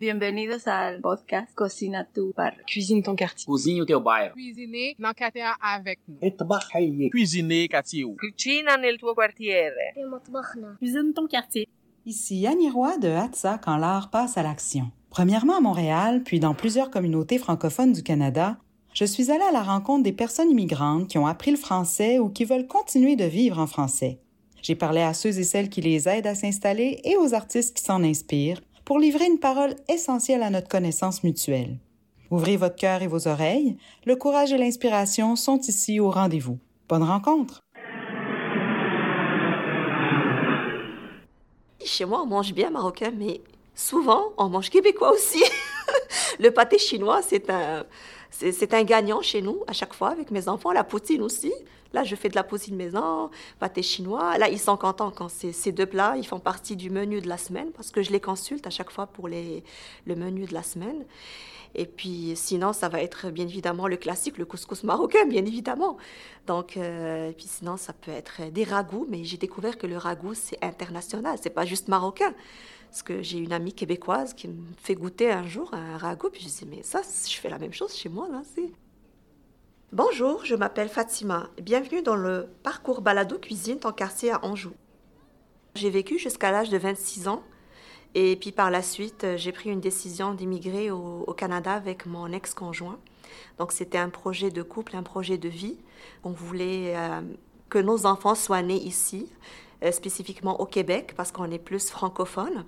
[0.00, 2.56] Bienvenidos ao podcast Cocina tu bar.
[2.66, 3.44] Cuisine ton quartier.
[3.44, 4.32] Cozinha o teu bairro.
[4.32, 6.30] Cuisiner quartier avec nous.
[6.30, 7.10] Trabalhar.
[7.10, 8.06] Cuisiner quartier.
[8.98, 9.92] Tuo quartiere.
[10.78, 11.68] Cuisine ton quartier.
[12.06, 14.90] Ici Annie Roy de Hatsa quand l'art passe à l'action.
[15.10, 18.56] Premièrement à Montréal, puis dans plusieurs communautés francophones du Canada,
[18.94, 22.30] je suis allée à la rencontre des personnes immigrantes qui ont appris le français ou
[22.30, 24.18] qui veulent continuer de vivre en français.
[24.62, 27.82] J'ai parlé à ceux et celles qui les aident à s'installer et aux artistes qui
[27.82, 31.78] s'en inspirent pour livrer une parole essentielle à notre connaissance mutuelle.
[32.32, 36.58] Ouvrez votre cœur et vos oreilles, le courage et l'inspiration sont ici au rendez-vous.
[36.88, 37.60] Bonne rencontre!
[41.84, 43.42] Chez moi, on mange bien marocain, mais
[43.76, 45.44] souvent, on mange québécois aussi.
[46.40, 47.86] le pâté chinois, c'est un,
[48.30, 50.72] c'est, un gagnant chez nous à chaque fois avec mes enfants.
[50.72, 51.52] La poutine aussi.
[51.92, 54.38] Là, je fais de la poutine maison, pâté chinois.
[54.38, 57.36] Là, ils sont contents quand ces deux plats, ils font partie du menu de la
[57.36, 59.64] semaine parce que je les consulte à chaque fois pour les,
[60.06, 61.04] le menu de la semaine.
[61.74, 65.96] Et puis sinon, ça va être bien évidemment le classique, le couscous marocain, bien évidemment.
[66.46, 69.96] Donc, euh, et puis sinon, ça peut être des ragoûts, mais j'ai découvert que le
[69.96, 72.34] ragoût, c'est international, c'est pas juste marocain.
[72.90, 76.42] Parce que j'ai une amie québécoise qui me fait goûter un jour un ragoût, puis
[76.42, 78.42] je dis, mais ça, je fais la même chose chez moi, là.
[79.92, 81.48] Bonjour, je m'appelle Fatima.
[81.62, 84.72] Bienvenue dans le parcours balado cuisine en quartier à Anjou.
[85.76, 87.44] J'ai vécu jusqu'à l'âge de 26 ans
[88.16, 92.98] et puis par la suite, j'ai pris une décision d'immigrer au, Canada avec mon ex-conjoint.
[93.58, 95.78] Donc c'était un projet de couple, un projet de vie.
[96.24, 97.20] On voulait euh,
[97.68, 99.30] que nos enfants soient nés ici,
[99.92, 102.64] spécifiquement au Québec, parce qu'on est plus francophone.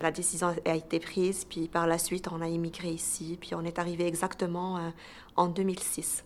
[0.00, 3.64] La décision a été prise, puis par la suite, on a immigré ici, puis on
[3.64, 4.90] est arrivé exactement euh,
[5.36, 6.24] en 2006.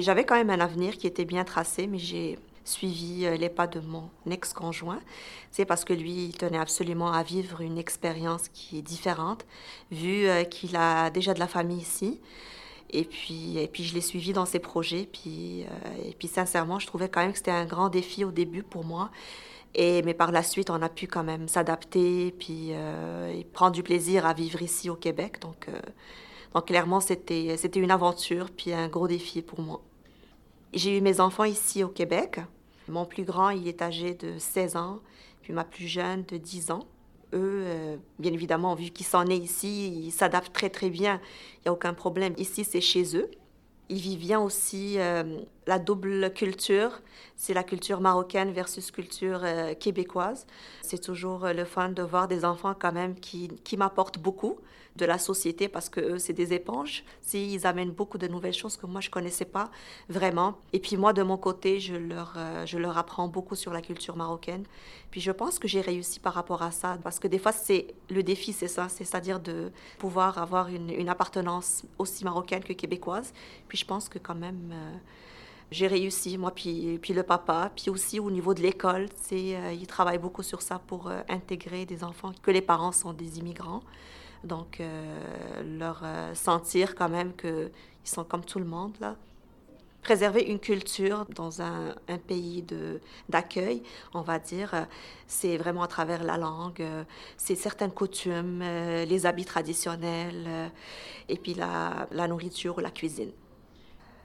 [0.00, 3.66] J'avais quand même un avenir qui était bien tracé, mais j'ai suivi euh, les pas
[3.66, 5.00] de mon ex-conjoint.
[5.50, 9.46] C'est parce que lui, il tenait absolument à vivre une expérience qui est différente,
[9.90, 12.20] vu euh, qu'il a déjà de la famille ici.
[12.94, 15.08] Et puis, et puis je l'ai suivi dans ses projets.
[15.12, 18.30] Puis, euh, et puis sincèrement, je trouvais quand même que c'était un grand défi au
[18.30, 19.10] début pour moi.
[19.74, 23.72] Et, mais par la suite, on a pu quand même s'adapter puis euh, et prendre
[23.72, 25.40] du plaisir à vivre ici au Québec.
[25.40, 25.80] Donc, euh,
[26.54, 29.82] donc clairement, c'était, c'était une aventure puis un gros défi pour moi.
[30.72, 32.40] J'ai eu mes enfants ici au Québec.
[32.86, 35.00] Mon plus grand, il est âgé de 16 ans,
[35.42, 36.86] puis ma plus jeune de 10 ans.
[37.34, 41.20] Eux, euh, bien évidemment, vu qu'ils sont nés ici, ils s'adaptent très très bien.
[41.58, 42.34] Il n'y a aucun problème.
[42.38, 43.30] Ici, c'est chez eux.
[43.90, 47.02] Ils vivent bien aussi euh, la double culture.
[47.36, 50.46] C'est la culture marocaine versus culture euh, québécoise.
[50.82, 54.58] C'est toujours euh, le fun de voir des enfants quand même qui, qui m'apportent beaucoup
[54.96, 57.04] de la société parce que eux, c'est des éponges.
[57.20, 59.70] Si, ils amènent beaucoup de nouvelles choses que moi, je connaissais pas
[60.08, 60.58] vraiment.
[60.72, 63.82] Et puis moi, de mon côté, je leur, euh, je leur apprends beaucoup sur la
[63.82, 64.64] culture marocaine.
[65.10, 67.94] Puis je pense que j'ai réussi par rapport à ça parce que des fois, c'est
[68.10, 73.32] le défi, c'est ça, c'est-à-dire de pouvoir avoir une, appartenance aussi marocaine que québécoise.
[73.68, 74.70] Puis je pense que quand même...
[74.72, 74.96] euh,
[75.70, 77.70] j'ai réussi, moi, puis, puis le papa.
[77.74, 81.20] Puis aussi au niveau de l'école, sais, euh, il travaille beaucoup sur ça pour euh,
[81.28, 83.82] intégrer des enfants, que les parents sont des immigrants.
[84.44, 87.70] Donc, euh, leur euh, sentir quand même qu'ils
[88.04, 89.16] sont comme tout le monde, là.
[90.02, 91.94] Préserver une culture dans un,
[92.26, 92.62] pays
[93.30, 94.82] d'accueil, on va dire, euh,
[95.26, 96.86] c'est vraiment à travers la langue,
[97.38, 100.70] c'est certaines coutumes, les habits traditionnels,
[101.30, 103.32] et puis la, la nourriture ou la cuisine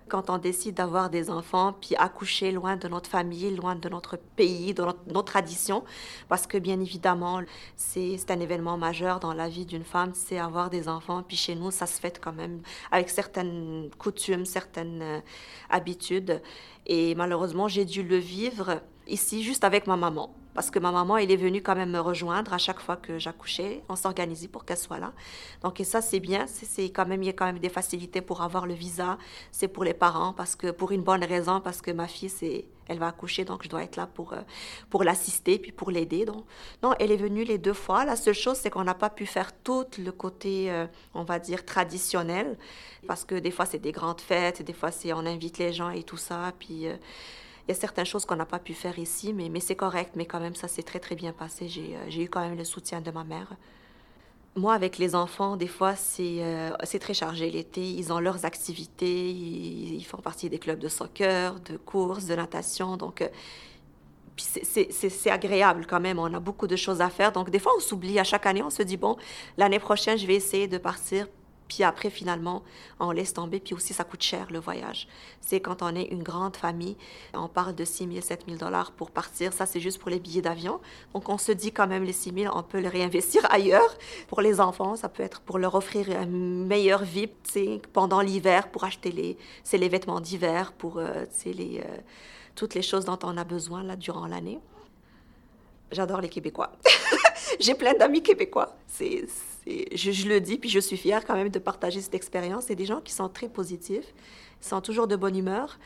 [0.09, 4.17] quand on décide d'avoir des enfants, puis accoucher loin de notre famille, loin de notre
[4.17, 5.83] pays, de nos traditions,
[6.27, 7.41] parce que bien évidemment,
[7.75, 11.55] c'est un événement majeur dans la vie d'une femme, c'est avoir des enfants, puis chez
[11.55, 12.61] nous, ça se fait quand même
[12.91, 15.19] avec certaines coutumes, certaines euh,
[15.69, 16.41] habitudes,
[16.85, 20.33] et malheureusement, j'ai dû le vivre ici juste avec ma maman.
[20.59, 23.17] Parce que ma maman, elle est venue quand même me rejoindre à chaque fois que
[23.17, 23.81] j'accouchais.
[23.87, 25.13] On s'organisait pour qu'elle soit là.
[25.61, 26.47] Donc, et ça, c'est bien.
[26.47, 29.17] C'est quand même, il y a quand même des facilités pour avoir le visa.
[29.53, 32.65] C'est pour les parents, parce que pour une bonne raison, parce que ma fille, c'est,
[32.89, 34.41] elle va accoucher, donc je dois être là pour, euh,
[34.89, 36.25] pour l'assister, puis pour l'aider.
[36.25, 36.43] Donc,
[36.83, 38.03] non, elle est venue les deux fois.
[38.03, 41.39] La seule chose, c'est qu'on n'a pas pu faire tout le côté, euh, on va
[41.39, 42.57] dire, traditionnel,
[43.07, 45.91] parce que des fois, c'est des grandes fêtes, des fois, c'est on invite les gens
[45.91, 46.87] et tout ça, puis...
[46.87, 46.97] euh,
[47.69, 50.13] y a certaines choses qu'on n'a pas pu faire ici, mais, c'est correct.
[50.15, 51.67] Mais quand même, ça s'est très, très bien passé.
[51.67, 53.49] J'ai euh, j'ai eu quand même le soutien de ma mère.
[54.55, 57.81] Moi, avec les enfants, des fois, c'est euh, très chargé l'été.
[57.81, 59.29] Ils ont leurs activités.
[59.29, 62.97] Ils, font partie des clubs de soccer, de course, de natation.
[62.97, 63.29] Donc, euh,
[64.37, 66.17] c'est agréable quand même.
[66.19, 67.31] On a beaucoup de choses à faire.
[67.31, 68.19] Donc, des fois, on s'oublie.
[68.19, 69.17] À chaque année, on se dit, bon,
[69.57, 71.27] l'année prochaine, je vais essayer de partir
[71.69, 72.63] Puis après, finalement,
[72.99, 73.59] on laisse tomber.
[73.59, 75.07] Puis aussi, ça coûte cher, le voyage.
[75.39, 76.97] C'est quand on est une grande famille,
[77.33, 79.53] on parle de 6 000, 7 000 dollars pour partir.
[79.53, 80.81] Ça, c'est juste pour les billets d'avion.
[81.13, 83.97] Donc, on se dit quand même, les 6 000, on peut les réinvestir ailleurs.
[84.27, 87.29] Pour les enfants, ça peut être pour leur offrir une meilleure vie
[87.93, 89.37] pendant l'hiver, pour acheter les,
[89.71, 91.97] les vêtements d'hiver, pour euh, les, euh,
[92.55, 94.59] toutes les choses dont on a besoin là, durant l'année.
[95.91, 96.71] J'adore les Québécois.
[97.59, 98.75] J'ai plein d'amis québécois.
[98.87, 99.25] C'est
[99.67, 102.65] je, le dis, puis je suis fière quand même de partager cette expérience.
[102.67, 104.13] C'est des gens qui sont très positifs,
[104.61, 105.79] sont toujours de bonne humeur.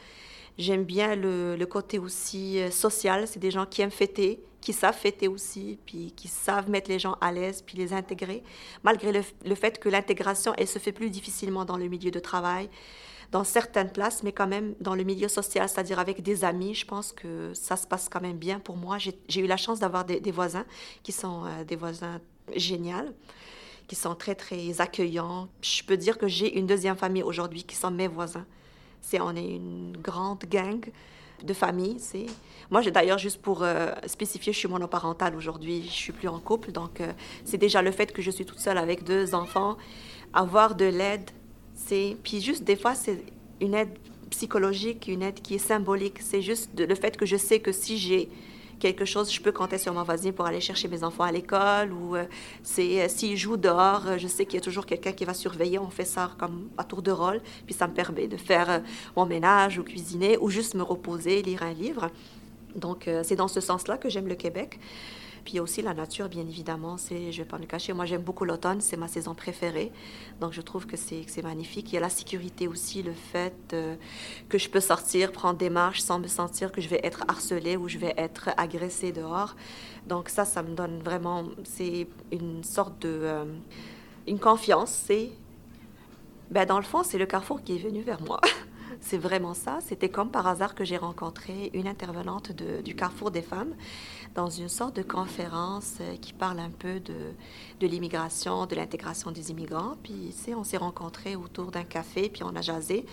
[0.57, 3.27] J'aime bien le, côté aussi euh, social.
[3.27, 6.99] C'est des gens qui aiment fêter, qui savent fêter aussi, puis qui savent mettre les
[6.99, 8.43] gens à l'aise, puis les intégrer,
[8.83, 12.69] malgré le, fait que l'intégration, elle se fait plus difficilement dans le milieu de travail,
[13.31, 16.75] dans certaines places, mais quand même dans le milieu social, c'est-à-dire avec des amis.
[16.75, 18.97] Je pense que ça se passe quand même bien pour moi.
[18.99, 20.65] J'ai eu la chance d'avoir des, voisins
[21.01, 22.21] qui sont euh, des voisins
[22.55, 23.11] géniaux
[23.87, 25.47] qui sont très, très accueillants.
[25.61, 28.45] Je peux dire que j'ai une deuxième famille aujourd'hui qui sont mes voisins.
[29.01, 30.85] C'est, on est une grande gang
[31.43, 31.97] de famille.
[31.99, 32.25] C'est...
[32.71, 36.39] Moi, j'ai d'ailleurs, juste pour euh, spécifier, je suis monoparentale aujourd'hui, je suis plus en
[36.39, 37.11] couple, donc euh,
[37.43, 39.77] c'est déjà le fait que je suis toute seule avec deux enfants,
[40.33, 41.29] avoir de l'aide,
[41.75, 42.17] c'est...
[42.23, 43.23] Puis juste des fois, c'est
[43.59, 43.97] une aide
[44.29, 46.19] psychologique, une aide qui est symbolique.
[46.21, 48.29] C'est juste le fait que je sais que si j'ai
[48.79, 51.91] quelque chose, je peux compter sur mon voisin pour aller chercher mes enfants à l'école
[51.91, 52.25] ou euh,
[52.63, 55.33] c'est euh, s'ils jouent dehors, euh, je sais qu'il y a toujours quelqu'un qui va
[55.33, 55.79] surveiller.
[55.79, 58.81] On fait ça comme à tour de rôle, puis ça me permet de faire
[59.15, 62.09] mon ménage ou cuisiner ou juste me reposer, lire un livre.
[62.75, 64.79] Donc c'est dans ce sens-là que j'aime le Québec.
[65.43, 66.95] Puis il y a aussi la nature, bien évidemment.
[66.97, 69.91] Je ne vais pas me cacher, moi j'aime beaucoup l'automne, c'est ma saison préférée.
[70.39, 71.91] Donc je trouve que c'est, c'est magnifique.
[71.91, 73.95] Il y a la sécurité aussi, le fait euh,
[74.47, 77.75] que je peux sortir, prendre des marches sans me sentir que je vais être harcelée
[77.75, 79.55] ou je vais être agressée dehors.
[80.07, 83.09] Donc ça, ça me donne vraiment, c'est une sorte de...
[83.09, 83.45] Euh,
[84.27, 85.31] une confiance, c'est...
[86.51, 88.39] Ben, dans le fond, c'est le carrefour qui est venu vers moi.
[89.01, 89.79] C'est vraiment ça.
[89.81, 93.73] C'était comme par hasard que j'ai rencontré une intervenante du Carrefour des femmes
[94.35, 97.33] dans une sorte de conférence euh, qui parle un peu de,
[97.79, 99.95] de l'immigration, de l'intégration des immigrants.
[100.01, 103.05] Puis, tu on s'est rencontrés autour d'un café, puis on a jasé.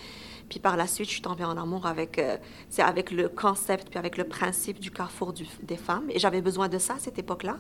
[0.50, 2.37] Puis par la suite, je suis tombée en amour avec, euh,
[2.79, 5.32] avec le concept, puis avec le principe du carrefour
[5.62, 6.11] des femmes.
[6.11, 7.56] Et j'avais besoin de ça à cette époque-là.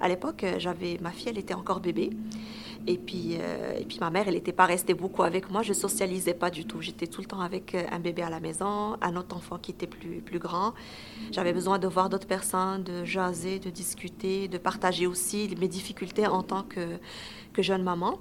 [0.00, 2.10] À l'époque, euh, j'avais ma fille, elle était encore bébé.
[2.88, 5.62] Et puis, euh, et puis ma mère, elle n'était pas restée beaucoup avec moi.
[5.62, 6.80] Je socialisais pas du tout.
[6.80, 9.86] J'étais tout le temps avec un bébé à la maison, un autre enfant qui était
[9.86, 10.74] plus, plus grand.
[11.30, 16.26] J'avais besoin de voir d'autres personnes, de jaser, de discuter, de partager aussi mes difficultés
[16.26, 16.98] en tant que
[17.62, 18.18] jeune maman.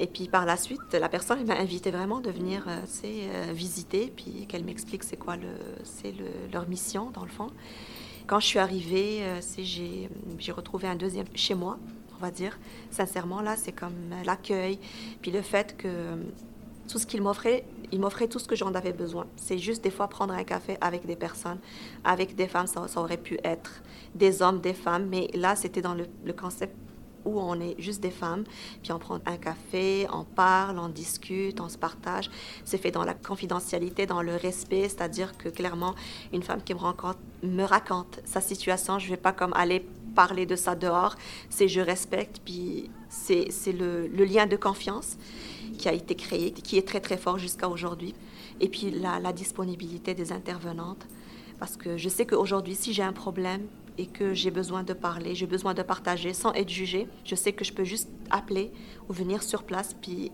[0.00, 4.10] Et puis par la suite, la personne m'a invité vraiment de venir euh, euh, visiter,
[4.16, 5.48] puis qu'elle m'explique c'est quoi le,
[5.84, 6.14] c'est
[6.50, 7.48] leur mission dans le fond.
[8.26, 10.08] Quand je suis arrivée, euh, j'ai,
[10.52, 11.78] retrouvé un deuxième chez moi,
[12.16, 12.58] on va dire.
[12.90, 14.78] Sincèrement, là, c'est comme l'accueil,
[15.20, 16.16] puis le fait que
[16.88, 19.26] tout ce qu'il m'offrait, il m'offrait tout ce que j'en avais besoin.
[19.36, 21.58] C'est juste des fois prendre un café avec des personnes,
[22.04, 23.82] avec des femmes, ça, aurait pu être
[24.14, 26.74] des hommes, des femmes, mais là, c'était dans le, le concept
[27.24, 28.44] où on est juste des femmes,
[28.82, 32.30] puis on prend un café, on parle, on discute, on se partage.
[32.64, 35.94] C'est fait dans la confidentialité, dans le respect, c'est-à-dire que clairement,
[36.32, 39.86] une femme qui me rencontre me raconte sa situation, je ne vais pas comme aller
[40.14, 41.16] parler de ça dehors,
[41.48, 45.16] c'est je respecte, puis c'est le, le, lien de confiance
[45.78, 48.14] qui a été créé, qui est très très fort jusqu'à aujourd'hui.
[48.60, 51.06] Et puis la, la disponibilité des intervenantes,
[51.58, 53.66] parce que je sais qu'aujourd'hui, si j'ai un problème,
[54.00, 57.52] et que j'ai besoin de parler, j'ai besoin de partager sans être jugée, je sais
[57.52, 58.72] que je peux juste appeler
[59.08, 60.32] ou venir sur place, puis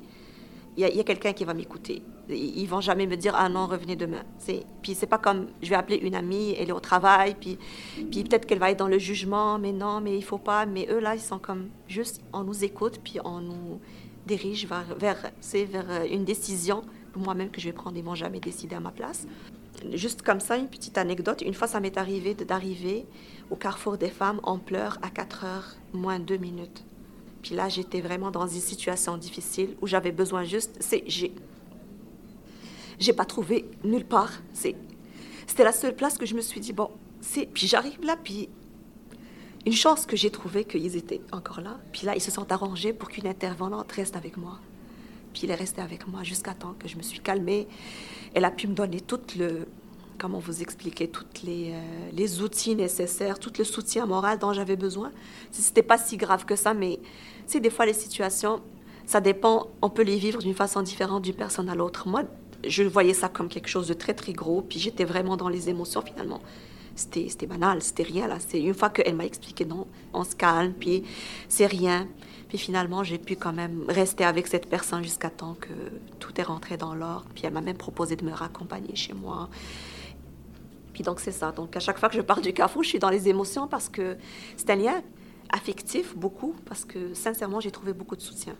[0.76, 2.02] il y a, quelqu'un qui va m'écouter.
[2.28, 4.22] Ils vont jamais me dire ah non revenez demain.
[4.38, 7.58] C'est puis c'est pas comme je vais appeler une amie, elle est au travail, puis
[8.10, 10.66] puis peut-être qu'elle va être dans le jugement, mais non mais il faut pas.
[10.66, 13.80] Mais eux là ils sont comme juste on nous écoute puis on nous
[14.26, 16.82] dirige vers c'est vers une décision
[17.16, 17.96] moi-même que je vais prendre.
[17.96, 19.26] Ils vont jamais décider à ma place.
[19.92, 21.42] Juste comme ça une petite anecdote.
[21.42, 23.06] Une fois ça m'est arrivé d'arriver
[23.50, 26.84] au carrefour des femmes en pleurs à 4 heures moins 2 minutes.
[27.46, 30.76] Puis là, j'étais vraiment dans une situation difficile où j'avais besoin juste.
[30.80, 31.04] C'est.
[31.06, 31.32] J'ai.
[32.98, 34.32] J'ai pas trouvé nulle part.
[34.52, 34.74] C'est.
[35.46, 36.90] C'était la seule place que je me suis dit, bon,
[37.20, 37.46] c'est.
[37.46, 38.48] Puis j'arrive là, puis.
[39.64, 41.78] Une chance que j'ai trouvé qu'ils étaient encore là.
[41.92, 44.58] Puis là, ils se sont arrangés pour qu'une intervenante reste avec moi.
[45.36, 47.68] Puis il est resté avec moi jusqu'à temps que je me suis calmée.
[48.32, 49.68] Elle a pu me donner tout le,
[50.18, 54.76] comment vous expliquer, tous les, euh, les, outils nécessaires, tout le soutien moral dont j'avais
[54.76, 55.12] besoin.
[55.50, 57.00] C'était pas si grave que ça, mais
[57.44, 58.62] c'est des fois les situations,
[59.04, 62.08] ça dépend, on peut les vivre d'une façon différente d'une personne à l'autre.
[62.08, 62.22] Moi,
[62.66, 65.68] je voyais ça comme quelque chose de très très gros, puis j'étais vraiment dans les
[65.68, 66.40] émotions finalement.
[66.94, 68.38] c'était, c'était banal, c'était rien là.
[68.38, 71.02] C'est une fois qu'elle m'a expliqué non, on se calme, puis
[71.46, 72.08] c'est rien.
[72.48, 75.72] Puis finalement, j'ai pu quand même rester avec cette personne jusqu'à temps que
[76.20, 77.26] tout est rentré dans l'ordre.
[77.34, 79.48] Puis elle m'a même proposé de me raccompagner chez moi.
[80.92, 81.52] Puis donc c'est ça.
[81.52, 83.88] Donc à chaque fois que je pars du Carrefour, je suis dans les émotions parce
[83.88, 84.16] que
[84.56, 85.02] c'est un lien
[85.50, 88.54] affectif beaucoup, parce que sincèrement, j'ai trouvé beaucoup de soutien.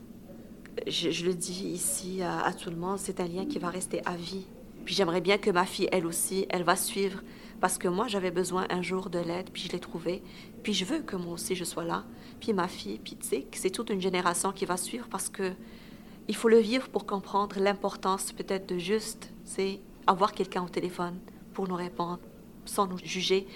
[0.87, 4.03] Je, le dis ici à, à tout le monde, c'est un lien qui va rester
[4.05, 4.47] à vie.
[4.85, 7.23] Puis j'aimerais bien que ma fille, elle aussi, elle va suivre
[7.61, 10.23] parce que moi, j'avais besoin un jour de l'aide, puis je l'ai trouvé.
[10.63, 12.05] Puis je veux que moi aussi, je sois là.
[12.41, 15.53] Puis ma fille, puis tu sais, c'est toute une génération qui va suivre parce que
[16.29, 21.19] il faut le vivre pour comprendre l'importance peut-être de juste, c'est avoir quelqu'un au téléphone
[21.55, 22.19] pour nous répondre,
[22.65, 23.47] sans nous juger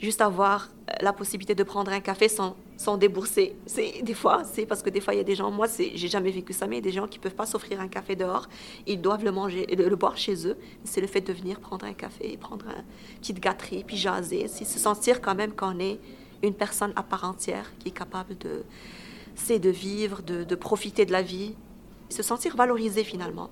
[0.00, 3.56] juste avoir euh, la possibilité de prendre un café sans, sans débourser.
[3.66, 5.92] C'est des fois, c'est parce que des fois il y a des gens, moi c'est,
[5.94, 7.88] j'ai jamais vécu ça, mais il y a des gens qui peuvent pas s'offrir un
[7.88, 8.48] café dehors,
[8.86, 10.56] ils doivent le manger, le, le boire chez eux.
[10.84, 14.64] C'est le fait de venir prendre un café, prendre une petite gâterie, puis jaser, c'est
[14.64, 15.98] se sentir quand même qu'on est
[16.46, 18.64] une personne à part entière qui est capable de,
[19.34, 21.54] c'est de vivre, de, de profiter de la vie,
[22.08, 23.50] se sentir valorisé finalement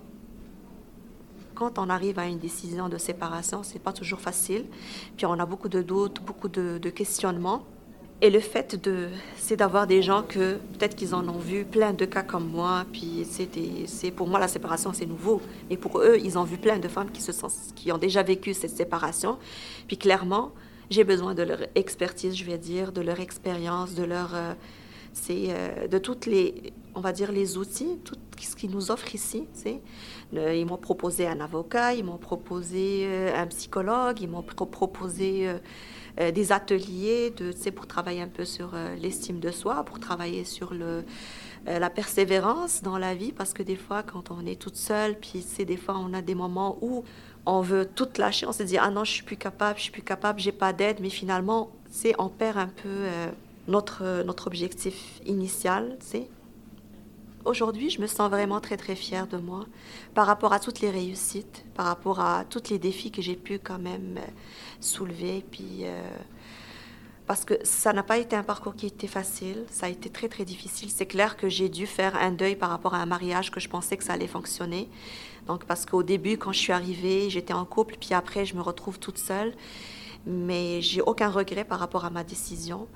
[1.54, 4.64] quand on arrive à une décision de séparation, c'est pas toujours facile.
[5.16, 7.64] Puis on a beaucoup de doutes, beaucoup de, de questionnements.
[8.20, 11.92] Et le fait de, c'est d'avoir des gens que peut-être qu'ils en ont vu plein
[11.92, 12.84] de cas comme moi.
[12.92, 13.26] Puis
[13.86, 16.86] c'est pour moi la séparation c'est nouveau, mais pour eux ils ont vu plein de
[16.88, 17.32] femmes qui se
[17.74, 19.38] qui ont déjà vécu cette séparation.
[19.88, 20.52] Puis clairement,
[20.92, 24.52] j'ai besoin de leur expertise, je vais dire, de leur expérience, de leur euh,
[25.30, 29.46] euh, de toutes les, on va dire, les outils, tout ce qu'ils nous offrent ici.
[30.32, 35.48] Ils m'ont proposé un avocat, ils m'ont proposé euh, un psychologue, ils m'ont pro proposé
[36.18, 41.04] des ateliers de, pour travailler un peu sur l'estime de soi, pour travailler sur le,
[41.66, 45.40] la persévérance dans la vie, parce que des fois, quand on est toute seule, puis
[45.40, 47.02] c'est des fois, on a des moments où
[47.46, 49.92] on veut tout lâcher, on se dit, ah non, je suis plus capable, je suis
[49.92, 53.06] plus capable, j'ai pas d'aide, mais finalement, c'est on perd un peu
[53.68, 56.28] notre, notre objectif initial, sais.
[57.44, 59.66] Aujourd'hui, je me sens vraiment très très fière de moi
[60.14, 63.58] par rapport à toutes les réussites, par rapport à tous les défis que j'ai pu
[63.58, 64.20] quand même
[64.78, 65.44] soulever.
[65.50, 66.00] Puis, euh,
[67.26, 70.28] parce que ça n'a pas été un parcours qui était facile, ça a été très
[70.28, 70.88] très difficile.
[70.88, 73.68] C'est clair que j'ai dû faire un deuil par rapport à un mariage que je
[73.68, 74.88] pensais que ça allait fonctionner.
[75.46, 78.62] Donc parce qu'au début, quand je suis arrivée, j'étais en couple, puis après, je me
[78.62, 79.54] retrouve toute seule.
[80.24, 82.86] Mais j'ai aucun regret par rapport à ma décision.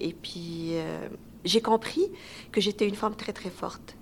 [0.00, 1.08] Et puis, euh,
[1.44, 2.10] j'ai compris
[2.52, 3.96] que j'étais une femme très, très forte.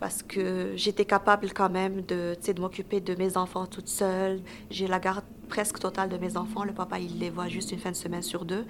[0.00, 4.42] Parce que j'étais capable quand même de, de m'occuper de mes enfants toute seule.
[4.70, 6.64] J'ai la garde presque totale de mes enfants.
[6.64, 8.66] Le papa, il les voit juste une fin de semaine sur deux.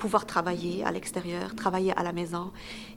[0.00, 2.50] Pouvoir travailler à l'extérieur, travailler à la maison,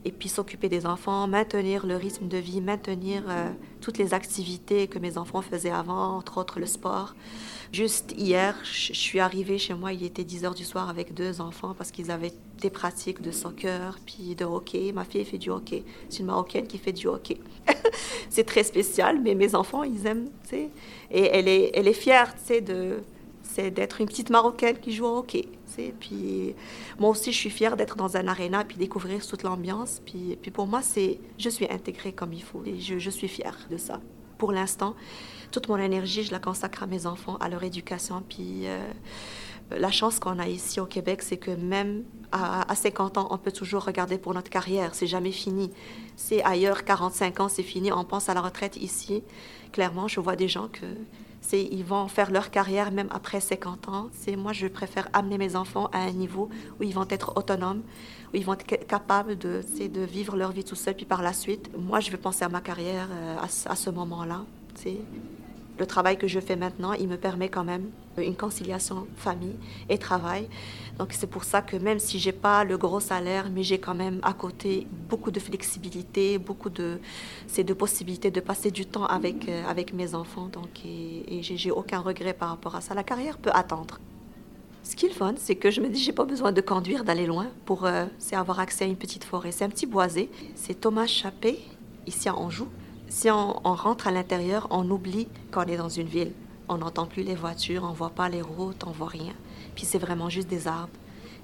[0.04, 4.88] et puis s'occuper des enfants, maintenir le rythme de vie, maintenir euh, toutes les activités
[4.88, 7.14] que mes enfants faisaient avant, entre autres le sport.
[7.72, 11.40] Juste hier, je suis arrivée chez moi, il était 10 heures du soir avec deux
[11.40, 14.92] enfants parce qu'ils avaient des pratiques de soccer puis de hockey.
[14.92, 15.84] Ma fille fait du hockey.
[16.08, 17.38] C'est une Marocaine qui fait du hockey.
[18.30, 20.70] c'est très spécial, mais mes enfants, ils aiment, tu sais.
[21.10, 23.02] Et elle est, elle est fière, tu sais, de,
[23.54, 25.48] c'est d'être une petite Marocaine qui joue au hockey.
[26.00, 26.54] Puis
[26.98, 30.02] moi aussi, je suis fière d'être dans un aréna puis découvrir toute l'ambiance.
[30.04, 33.76] Puis, pour moi, c'est, je suis intégrée comme il faut et je, suis fière de
[33.76, 34.00] ça.
[34.38, 34.96] Pour l'instant,
[35.52, 38.24] toute mon énergie, je la consacre à mes enfants, à leur éducation.
[38.28, 38.80] Puis euh,
[39.70, 43.38] la chance qu'on a ici au Québec, c'est que même à, à, 50 ans, on
[43.38, 44.96] peut toujours regarder pour notre carrière.
[44.96, 45.70] C'est jamais fini.
[46.16, 47.92] C'est ailleurs, 45 ans, c'est fini.
[47.92, 49.22] On pense à la retraite ici.
[49.70, 50.86] Clairement, je vois des gens que
[51.52, 54.08] ils vont faire leur carrière même après 50 ans.
[54.12, 56.48] C'est moi, je préfère amener mes enfants à un niveau
[56.80, 57.82] où ils vont être autonomes,
[58.32, 60.94] où ils vont être capables de, de vivre leur vie tout seuls.
[60.94, 63.90] Puis par la suite, moi, je vais penser à ma carrière euh, à, à ce
[63.90, 64.44] moment-là.
[65.78, 69.56] Le travail que je fais maintenant, il me permet quand même une conciliation famille
[69.88, 70.48] et travail.
[70.98, 73.94] Donc c'est pour ça que même si j'ai pas le gros salaire, mais j'ai quand
[73.94, 77.00] même à côté beaucoup de flexibilité, beaucoup de
[77.48, 80.48] c'est de possibilités de passer du temps avec euh, avec mes enfants.
[80.52, 82.94] Donc et, et j'ai aucun regret par rapport à ça.
[82.94, 83.98] La carrière peut attendre.
[84.84, 87.26] Ce qui est fun, c'est que je me dis j'ai pas besoin de conduire, d'aller
[87.26, 89.50] loin pour euh, c'est avoir accès à une petite forêt.
[89.50, 90.30] C'est un petit boisé.
[90.54, 91.58] C'est Thomas Chappé
[92.06, 92.68] ici à Anjou
[93.08, 96.32] si on, on rentre à l'intérieur, on oublie qu'on est dans une ville.
[96.68, 99.34] On n'entend plus les voitures, on voit pas les routes, on voit rien.
[99.74, 100.92] Puis c'est vraiment juste des arbres,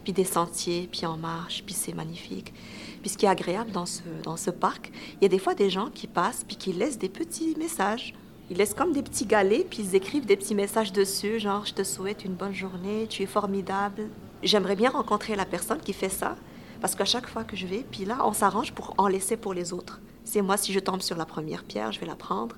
[0.05, 2.53] puis des sentiers, puis on marche, puis c'est magnifique.
[3.01, 5.55] Puis ce qui est agréable dans ce, dans ce parc, il y a des fois
[5.55, 8.15] des gens qui passent, puis qui laissent des petits messages.
[8.51, 11.75] Ils laissent comme des petits galets, puis ils écrivent des petits messages dessus, genre je
[11.75, 14.09] te souhaite une bonne journée, tu es formidable.
[14.43, 16.37] J'aimerais bien rencontrer la personne qui fait ça,
[16.81, 19.55] parce qu'à chaque fois que je vais, puis là, on s'arrange pour en laisser pour
[19.55, 20.01] les autres.
[20.25, 22.57] C'est moi, si je tombe sur la première pierre, je vais la prendre.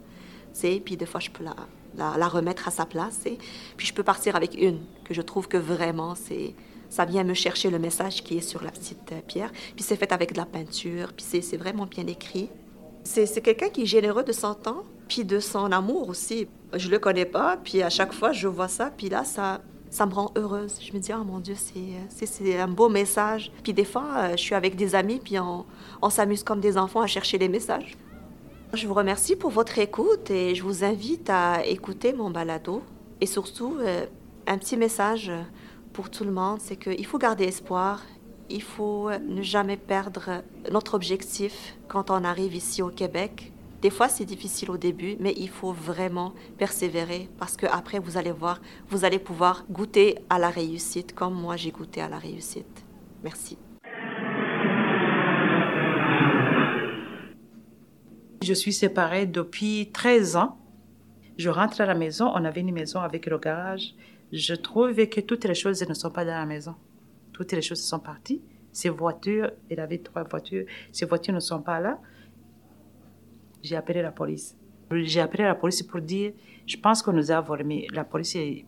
[0.53, 1.57] C'est, puis des fois, je peux la,
[1.97, 3.27] la, remettre à sa place.
[3.27, 3.39] Et
[3.77, 6.55] puis je peux partir avec une que je trouve que vraiment, c'est
[6.89, 9.51] ça vient me chercher le message qui est sur la petite pierre.
[9.75, 12.51] Puis c'est fait avec de la peinture, puis c'est vraiment bien écrit.
[13.05, 16.49] C'est quelqu'un qui est généreux de son temps, puis de son amour aussi.
[16.75, 20.07] Je le connais pas, puis à chaque fois je vois ça, puis là ça ça
[20.07, 20.79] me rend heureuse.
[20.81, 23.53] Je me dis, oh mon Dieu, c'est un beau message.
[23.63, 25.67] Puis des fois, euh, je suis avec des amis, puis on,
[26.01, 27.95] on s'amuse comme des enfants à chercher les messages.
[28.75, 32.83] Je vous remercie pour votre écoute et je vous invite à écouter mon balado.
[33.21, 34.07] Et surtout, euh,
[34.47, 35.31] un petit message
[35.93, 38.03] pour tout le monde, c'est qu'il faut garder espoir.
[38.49, 43.53] Il faut ne jamais perdre notre objectif quand on arrive ici au Québec.
[43.83, 48.17] Des fois, c'est difficile au début, mais il faut vraiment persévérer parce que après, vous
[48.17, 52.19] allez voir, vous allez pouvoir goûter à la réussite comme moi j'ai goûté à la
[52.19, 52.87] réussite.
[53.23, 53.59] Merci.
[58.43, 60.59] Je suis séparée depuis 13 ans.
[61.39, 63.95] Je rentre à la maison, on avait une maison avec le garage.
[64.33, 66.75] Je trouve que toutes les choses ne sont pas dans la maison.
[67.33, 68.43] Toutes les choses sont parties.
[68.73, 72.01] Ces voitures, il avait trois voitures, ces voitures ne sont pas là.
[73.63, 74.57] J'ai appelé la police.
[74.91, 76.33] J'ai appelé la police pour dire,
[76.67, 78.65] je pense qu'on nous a volé, mais la police, ils,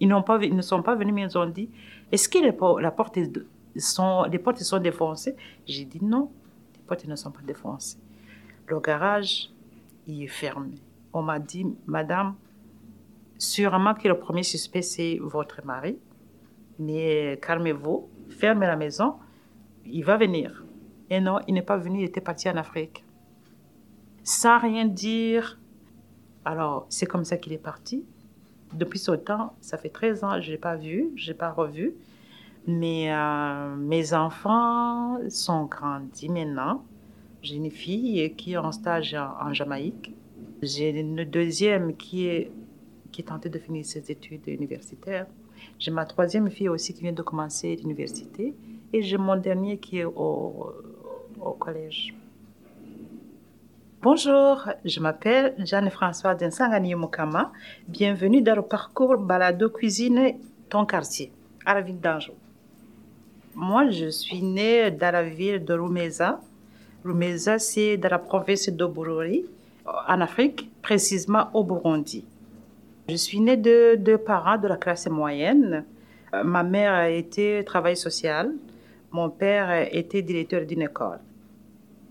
[0.00, 1.70] ne sont pas venus, mais ils ont dit,
[2.12, 2.38] est-ce que
[2.82, 3.18] la porte
[3.78, 5.36] sont, les portes sont défoncées?
[5.66, 6.30] J'ai dit non,
[6.74, 8.03] les portes ne sont pas défoncées.
[8.66, 9.50] Le garage,
[10.06, 10.74] il est fermé.
[11.12, 12.34] On m'a dit, Madame,
[13.38, 15.98] sûrement que le premier suspect, c'est votre mari,
[16.78, 19.14] mais calmez-vous, fermez la maison,
[19.84, 20.64] il va venir.
[21.10, 23.04] Et non, il n'est pas venu, il était parti en Afrique.
[24.22, 25.60] Sans rien dire.
[26.44, 28.04] Alors, c'est comme ça qu'il est parti.
[28.72, 31.38] Depuis ce temps, ça fait 13 ans, je ne l'ai pas vu, je ne l'ai
[31.38, 31.94] pas revu.
[32.66, 36.82] Mais euh, mes enfants sont grandis maintenant.
[37.44, 40.14] J'ai une fille qui est en stage en, Jamaïque.
[40.62, 42.50] J'ai une deuxième qui est,
[43.12, 45.26] qui est tentée de finir ses études universitaires.
[45.78, 48.54] J'ai ma troisième fille aussi qui vient de commencer l'université.
[48.94, 50.72] Et j'ai mon dernier qui est au,
[51.38, 52.14] au collège.
[54.00, 57.52] Bonjour, je m'appelle Jeanne-François Densangani Mokama.
[57.86, 60.32] Bienvenue dans le parcours Balado Cuisine
[60.70, 61.30] Ton Quartier,
[61.66, 62.32] à la ville d'Anjou.
[63.54, 66.40] Moi, je suis née dans la ville de Rumeza,
[67.04, 69.44] Rumeza, c'est dans la province d'Obururi,
[69.84, 72.24] en Afrique, précisément au Burundi.
[73.08, 75.84] Je suis née de deux parents de la classe moyenne.
[76.32, 78.52] Euh, ma mère a été travailleuse sociale.
[79.12, 81.18] Mon père était directeur d'une école.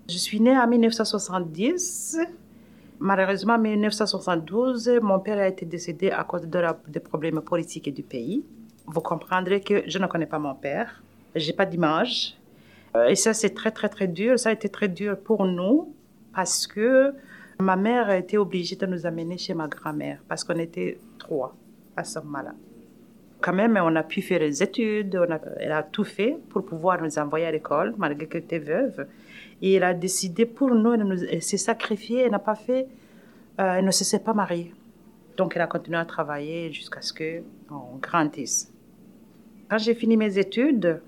[0.08, 2.20] Je suis née en 1970.
[3.00, 8.04] Malheureusement, en 1972, mon père a été décédé à cause de des problèmes politiques du
[8.04, 8.46] pays.
[8.86, 11.02] Vous comprendrez que je ne connais pas mon père.
[11.36, 12.38] J'ai pas d'image.
[12.96, 14.38] Euh, et ça, c'est très, très, très dur.
[14.38, 15.94] Ça a été très dur pour nous
[16.34, 17.14] parce que
[17.60, 21.56] ma mère a été obligée de nous amener chez ma grand-mère parce qu'on était trois
[21.96, 22.54] à ce moment-là.
[23.42, 25.20] Quand même, on a pu faire les études,
[25.60, 29.06] elle a tout fait pour pouvoir nous envoyer à l'école, malgré qu'elle était veuve.
[29.62, 32.88] Et elle a décidé pour nous, elle, s'est sacrifiée, elle n'a pas fait,
[33.60, 34.74] euh, elle ne se s'est pas mariée.
[35.36, 38.72] Donc, elle a continué à travailler jusqu'à ce qu'on grandisse.
[39.70, 41.02] Quand j'ai fini mes études,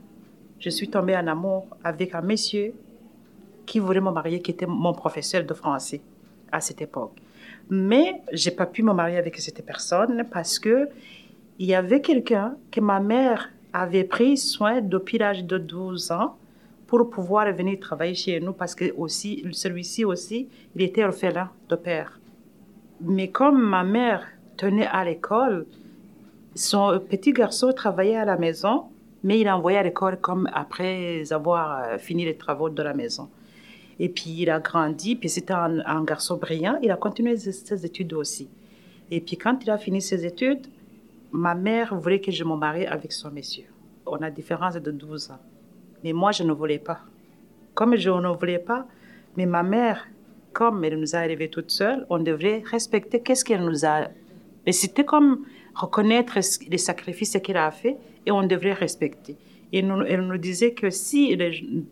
[0.59, 2.73] je suis tombée en amour avec un monsieur
[3.65, 6.01] qui voulait me marier, qui était mon professeur de français
[6.51, 7.17] à cette époque.
[7.69, 10.89] Mais j'ai pas pu me marier avec cette personne parce que
[11.57, 16.37] il y avait quelqu'un que ma mère avait pris soin depuis l'âge de 12 ans
[16.87, 21.75] pour pouvoir venir travailler chez nous parce que aussi celui-ci aussi il était orphelin de
[21.75, 22.19] père.
[23.01, 24.25] Mais comme ma mère
[24.57, 25.65] tenait à l'école,
[26.53, 28.85] son petit garçon travaillait à la maison
[29.25, 32.93] mais il a envoyé à l'école comme après avoir euh, fini les travaux de la
[32.93, 33.27] maison.
[33.99, 38.13] Et puis il a grandi, puis c'était un, garçon brillant, il a continué ses, études
[38.13, 38.47] aussi.
[39.09, 40.67] Et puis quand il a fini ses études,
[41.31, 43.65] ma mère voulait que je me marie avec son monsieur.
[44.05, 45.39] On a différence de 12 ans.
[46.03, 46.99] Mais moi, je ne voulais pas.
[47.73, 48.85] Comme je ne voulais pas,
[49.37, 50.07] mais ma mère,
[50.53, 54.09] comme elle nous a élevés toute seule, on devrait respecter qu'est-ce qu'elle nous a.
[54.67, 56.37] Mais c'était comme reconnaître
[56.69, 59.37] les sacrifices qu'elle a fait et on devrait respecter.
[59.71, 61.37] Et nous, elle nous disait que si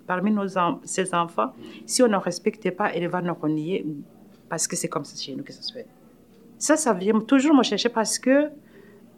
[0.07, 0.45] parmi nos,
[0.83, 1.53] ses enfants,
[1.85, 3.85] si on ne respectait pas, elle va nous renier
[4.49, 5.87] parce que c'est comme ça chez nous que ça se fait.
[6.57, 8.49] Ça, ça vient toujours me chercher parce que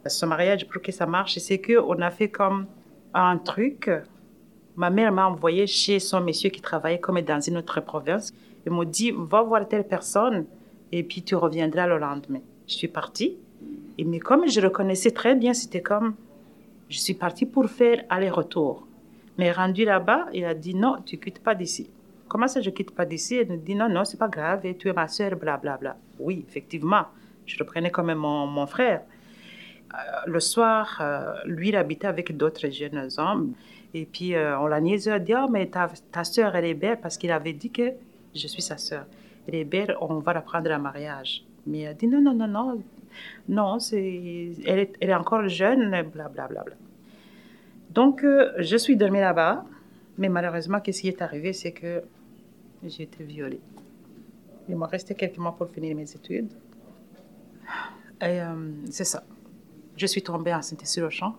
[0.06, 2.66] ce mariage, pour que ça marche, c'est qu'on a fait comme
[3.14, 3.90] un truc.
[4.74, 8.32] Ma mère m'a envoyé chez son monsieur qui travaillait comme dans une autre province.
[8.66, 10.46] Il m'a dit, va voir telle personne
[10.92, 12.40] et puis tu reviendras le lendemain.
[12.66, 13.36] Je suis partie.
[13.98, 16.14] Et mais comme je le connaissais très bien, c'était comme,
[16.88, 18.86] je suis partie pour faire aller-retour.
[19.38, 21.90] Mais rendu là-bas, il a dit non, tu quittes pas d'ici.
[22.28, 23.36] Comment ça, je quitte pas d'ici?
[23.36, 25.96] Il a dit non, non, c'est pas grave, tu es ma soeur, blablabla.
[26.18, 27.06] Oui, effectivement,
[27.44, 29.02] Je le prenais comme mon, frère.
[29.94, 29.96] Euh,
[30.26, 33.52] le soir, euh, lui, il habitait avec d'autres jeunes hommes.
[33.94, 36.74] Et puis, euh, on l'a niaisé à dire, oh, mais ta, ta soeur, elle est
[36.74, 37.92] belle, parce qu'il avait dit que
[38.34, 39.06] je suis sa soeur.
[39.46, 41.44] Elle est belle, on va la prendre en mariage.
[41.66, 42.82] Mais elle a dit, non, non, non, non,
[43.48, 46.48] non, c'est, elle, est, elle est encore jeune, blablabla.
[46.48, 46.74] Bla, bla.
[47.90, 49.64] Donc, euh, je suis dormie là-bas,
[50.18, 52.02] mais malheureusement, qu'est-ce qui est arrivé, c'est que
[52.84, 53.60] j'ai été violée.
[54.68, 56.52] Il m'a resté quelques mois pour finir mes études.
[58.20, 58.54] Et euh,
[58.90, 59.22] c'est ça.
[59.96, 61.36] Je suis tombée enceinte sur le champ.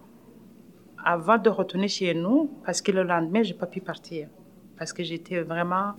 [1.04, 4.28] Avant de retourner chez nous, parce que le lendemain, je n'ai pas pu partir.
[4.78, 5.94] Parce que j'étais vraiment.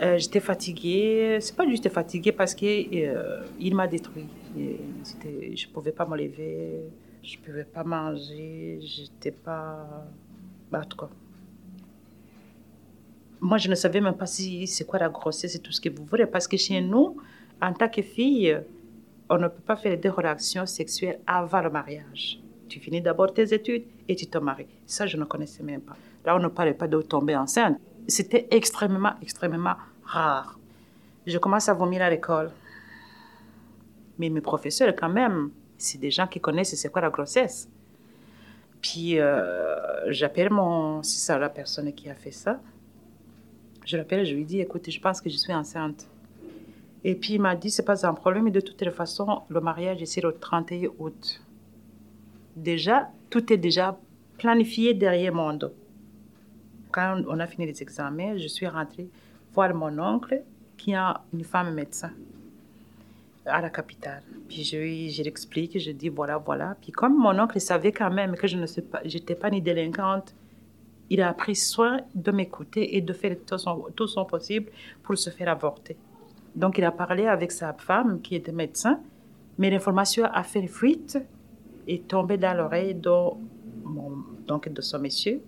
[0.00, 1.38] Euh, j'étais fatiguée.
[1.40, 4.26] C'est pas juste fatiguée parce qu'il euh, il m'a détruit.
[4.56, 6.80] Et je pouvais pas me lever,
[7.22, 10.06] je pouvais pas manger, j'étais pas.
[10.88, 11.08] Tout cas.
[13.40, 15.88] Moi, je ne savais même pas si c'est quoi la grossesse et tout ce que
[15.88, 16.26] vous voulez.
[16.26, 17.16] Parce que chez nous,
[17.62, 18.58] en tant que fille,
[19.30, 22.40] on ne peut pas faire des relations sexuelles avant le mariage.
[22.68, 24.66] Tu finis d'abord tes études et tu te maries.
[24.86, 25.96] Ça, je ne connaissais même pas.
[26.24, 27.78] Là, on ne parlait pas de tomber enceinte.
[28.06, 30.58] C'était extrêmement, extrêmement rare.
[31.26, 32.50] Je commence à vomir à l'école.
[34.18, 37.68] Mais mes professeurs, quand même, c'est des gens qui connaissent c'est quoi la grossesse?
[38.80, 41.02] Puis, euh, j'appelle mon...
[41.02, 42.60] C'est ça, la personne qui a fait ça.
[43.84, 46.06] Je l'appelle, je lui dis, écoute, je pense que je suis enceinte.
[47.04, 49.60] Et puis il m'a dit, c'est pas un problème, mais de toutes les façons, le
[49.60, 51.42] mariage est le 31 août.
[52.56, 53.98] Déjà, tout est déjà
[54.38, 55.72] planifié derrière mon dos.
[56.94, 59.08] Quand on a fini les examens, je suis rentrée
[59.52, 60.42] voir mon oncle,
[60.76, 62.12] qui a une femme médecin
[63.46, 64.22] à la capitale.
[64.48, 64.76] Puis je,
[65.10, 66.76] je l'explique, je dis voilà, voilà.
[66.80, 69.02] Puis comme mon oncle savait quand même que je ne suis pas,
[69.40, 70.36] pas ni délinquante,
[71.10, 74.70] il a pris soin de m'écouter et de faire tout son, tout son possible
[75.02, 75.96] pour se faire avorter.
[76.54, 79.00] Donc, il a parlé avec sa femme qui était médecin,
[79.58, 81.18] mais l'information a fait fuite
[81.88, 83.10] et tombée dans l'oreille de,
[84.46, 85.42] donc de son monsieur.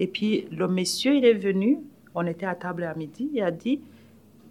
[0.00, 1.78] Et puis, le monsieur, il est venu,
[2.14, 3.80] on était à table à midi, il a dit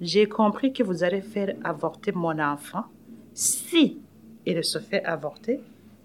[0.01, 2.85] J'ai compris que vous allez faire avorter mon enfant.
[3.33, 3.99] Si
[4.45, 5.59] il se fait avorter,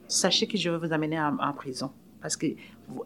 [0.09, 1.91] sachez que je vais vous amener en, prison.
[2.21, 2.47] Parce que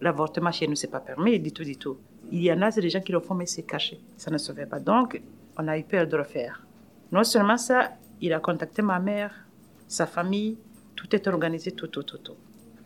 [0.01, 1.99] l'avortement chez nous, c'est pas permis du tout, du tout.
[2.33, 4.01] Il y en a, c'est des gens qui le font, mais c'est caché.
[4.17, 4.81] Ça ne se fait pas.
[4.81, 5.21] Donc,
[5.59, 6.67] on a eu peur de le faire.
[7.13, 9.33] Non seulement ça, il a contacté ma mère,
[9.87, 10.59] sa famille,
[10.97, 12.37] tout est organisé, tout, tout, tout, tout.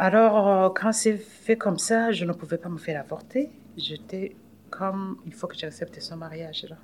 [0.03, 3.51] Alors, euh, quand c'est fait comme ça, je ne pouvais pas me faire avorter.
[3.77, 4.35] J'étais
[4.71, 6.77] comme, il faut que j'accepte son mariage, là,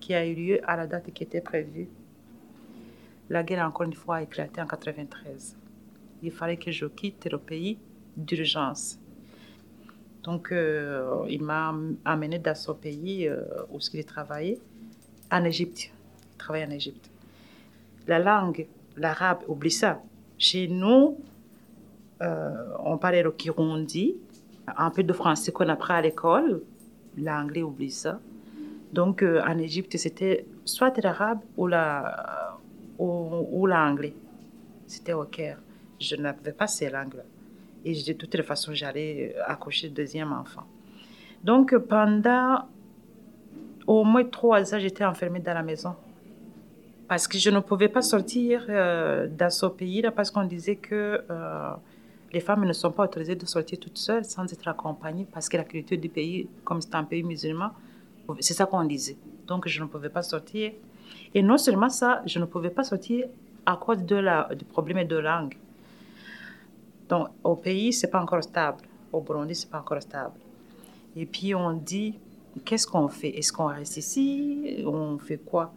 [0.00, 1.88] qui a eu lieu à la date qui était prévue.
[3.30, 5.56] La guerre, encore une fois, a éclaté en 93.
[6.24, 7.78] Il fallait que je quitte le pays
[8.16, 8.98] d'urgence.
[10.24, 11.72] Donc, euh, il m'a
[12.04, 14.58] amené dans son pays euh, où il travaillait,
[15.30, 15.92] en Égypte
[16.36, 17.12] travaille en Égypte.
[18.08, 20.02] La langue, l'arabe, oublie ça.
[20.36, 21.16] Chez nous,
[22.20, 24.16] on parlait le kirundi,
[24.76, 26.62] un peu de français qu'on apprend à l'école.
[27.16, 28.20] L'anglais, oublie ça.
[28.92, 32.58] Donc, euh, en Égypte, c'était soit l'arabe ou la
[32.98, 34.14] ou, l'anglais.
[34.86, 35.58] C'était au Caire.
[36.00, 37.24] Je n'avais pas ces langues-là.
[37.84, 40.64] Et de toutes les façons, j'allais euh, accoucher deuxième enfant.
[41.44, 42.64] Donc, pendant
[43.86, 45.94] au moins trois ans, j'étais enfermée dans la maison
[47.08, 51.22] parce que je ne pouvais pas sortir euh, dans ce pays-là parce qu'on disait que
[51.30, 51.72] euh,
[52.36, 55.56] les femmes ne sont pas autorisées de sortir toutes seules sans être accompagnées parce que
[55.56, 57.70] la culture du pays, comme c'est un pays musulman,
[58.40, 59.16] c'est ça qu'on disait.
[59.46, 60.72] Donc je ne pouvais pas sortir.
[61.34, 63.26] Et non seulement ça, je ne pouvais pas sortir
[63.64, 65.56] à cause de la, du problème de langue.
[67.08, 68.82] Donc au pays, c'est pas encore stable.
[69.14, 70.38] Au Burundi, c'est pas encore stable.
[71.16, 72.18] Et puis on dit,
[72.66, 73.30] qu'est-ce qu'on fait?
[73.38, 74.84] Est-ce qu'on reste ici?
[74.86, 75.72] On fait quoi?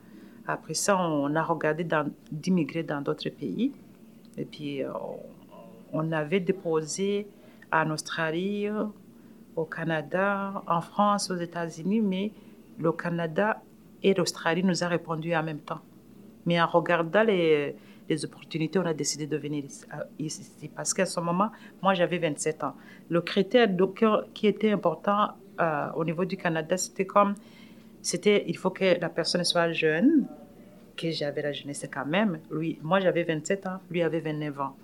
[0.46, 1.88] Après ça, on a regardé
[2.30, 3.72] d'immigrer dans d'autres pays.
[4.38, 4.90] Et puis, euh,
[5.94, 7.28] on avait déposé
[7.72, 8.68] en Australie,
[9.56, 12.32] au Canada, en France, aux États-Unis, mais
[12.80, 13.62] le Canada
[14.02, 15.82] et l'Australie nous ont répondu en même temps.
[16.46, 17.76] Mais en regardant les,
[18.24, 19.66] opportunités, on a décidé de venir
[20.18, 20.70] ici.
[20.76, 22.74] Parce qu'à ce moment, moi, j'avais 27 ans.
[23.10, 23.70] Le critère
[24.34, 27.36] qui était important euh, au niveau du Canada, c'était comme,
[28.02, 30.26] c'était, il faut que la personne soit jeune,
[30.96, 32.40] que j'avais la jeunesse quand même.
[32.50, 34.76] Lui, moi, j'avais 27 ans, lui avait 29 ans.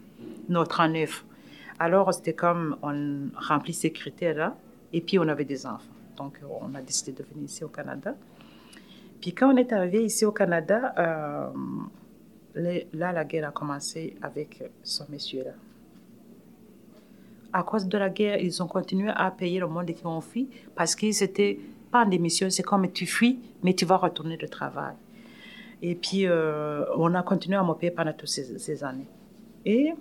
[0.49, 1.25] Non, 39.
[1.80, 4.56] Alors, c'était comme on remplit ces critères-là,
[4.93, 5.91] et puis on avait des enfants.
[6.17, 8.15] Donc, on a décidé de venir ici au Canada.
[9.19, 11.47] Puis quand on est arrivé ici au Canada, euh,
[12.93, 15.51] là, la guerre a commencé avec ce monsieur-là.
[17.51, 20.49] À cause de la guerre, ils ont continué à payer le monde qui ont fui
[20.75, 21.60] parce que c'était
[21.91, 24.95] pas en démission, c'est comme tu fuis, mais tu vas retourner au travail.
[25.82, 29.08] Et puis, euh, on a continué à me payer pendant toutes ces années.
[29.65, 29.93] Et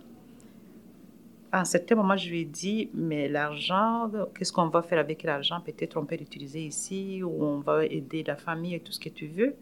[1.54, 5.22] à un certain moment, je lui ai dit, mais l'argent, qu'est-ce qu'on va faire avec
[5.22, 5.60] l'argent?
[5.60, 9.08] Peut-être on peut l'utiliser ici, ou on va aider la famille et tout ce que
[9.08, 9.54] tu veux.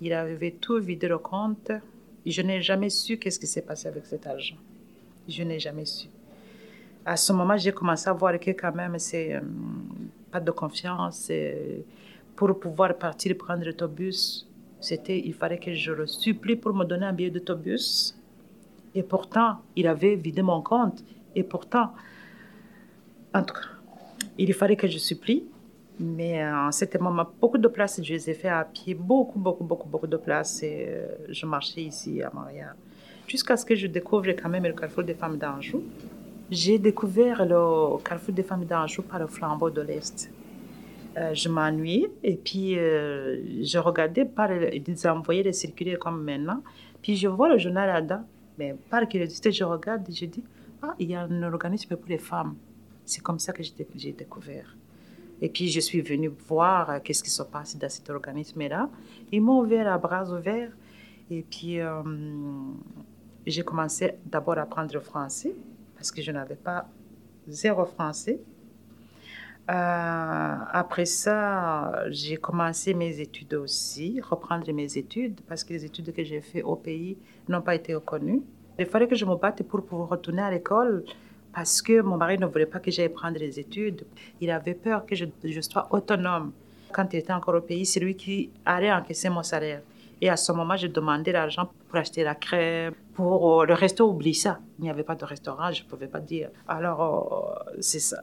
[0.00, 1.70] Il avait tout vidé le compte.
[2.26, 4.56] Je n'ai jamais su qu'est-ce qui s'est passé avec cet argent.
[5.28, 6.08] Je n'ai jamais su.
[7.06, 9.40] À ce moment, j'ai commencé à voir que quand même, c'est euh,
[10.32, 11.30] pas de confiance.
[12.34, 14.46] pour pouvoir partir prendre l'autobus,
[14.80, 18.17] c'était, il fallait que je le supplie pour me donner un billet d'autobus.
[18.98, 21.04] Et pourtant, il avait vidé mon compte.
[21.36, 21.92] Et pourtant,
[23.32, 23.68] en tout cas,
[24.36, 25.44] il fallait que je supplie.
[26.00, 28.94] Mais euh, en ce moment, beaucoup de places, je les ai fait à pied.
[28.94, 30.64] Beaucoup, beaucoup, beaucoup, beaucoup de places.
[30.64, 32.74] Et euh, je marchais ici à Montréal.
[33.28, 35.80] Jusqu'à ce que je découvre quand même le Carrefour des femmes d'Anjou.
[36.50, 40.28] J'ai découvert le Carrefour des femmes d'Anjou par le flambeau de l'Est.
[41.16, 46.62] Euh, je m'ennuie et puis je regardais par ils envoyaient les circulaires comme maintenant.
[47.00, 48.24] Puis je vois le journal là-dedans.
[48.58, 50.44] Mais par curiosité, je regarde et je dis
[50.82, 52.54] Ah, il y a un organisme pour les femmes.
[53.04, 54.76] C'est comme ça que j'ai dé- j'ai découvert.
[55.40, 58.90] Et puis je suis venue voir euh, qu'est-ce qui se passe dans cet organisme-là.
[59.32, 60.72] Ils m'ont ouvert à bras ouverts.
[61.30, 62.02] Et puis euh,
[63.46, 65.54] j'ai commencé d'abord à apprendre le français
[65.96, 66.88] parce que je n'avais pas
[67.46, 68.40] zéro français.
[69.70, 76.12] Euh, après ça, j'ai commencé mes études aussi, reprendre mes études, parce que les études
[76.14, 78.42] que j'ai faites au pays n'ont pas été reconnues.
[78.78, 81.04] Il fallait que je me batte pour pouvoir retourner à l'école,
[81.52, 84.06] parce que mon mari ne voulait pas que j'aille prendre les études.
[84.40, 85.26] Il avait peur que je,
[85.60, 86.52] sois autonome.
[86.92, 89.82] Quand il était encore au pays, c'est lui qui allait encaisser mon salaire.
[90.20, 94.08] Et à ce moment, je demandais l'argent pour acheter la crème, pour euh, le resto,
[94.08, 94.58] oublie ça.
[94.78, 96.50] Il n'y avait pas de restaurant, je ne pouvais pas dire.
[96.66, 98.22] Alors, euh, c'est ça.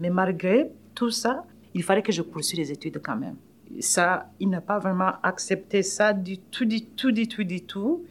[0.00, 3.36] Mais malgré tout ça, il fallait que je poursuive les études quand même.
[3.78, 8.04] Ça, il n'a pas vraiment accepté ça du tout, du tout, du tout, du tout.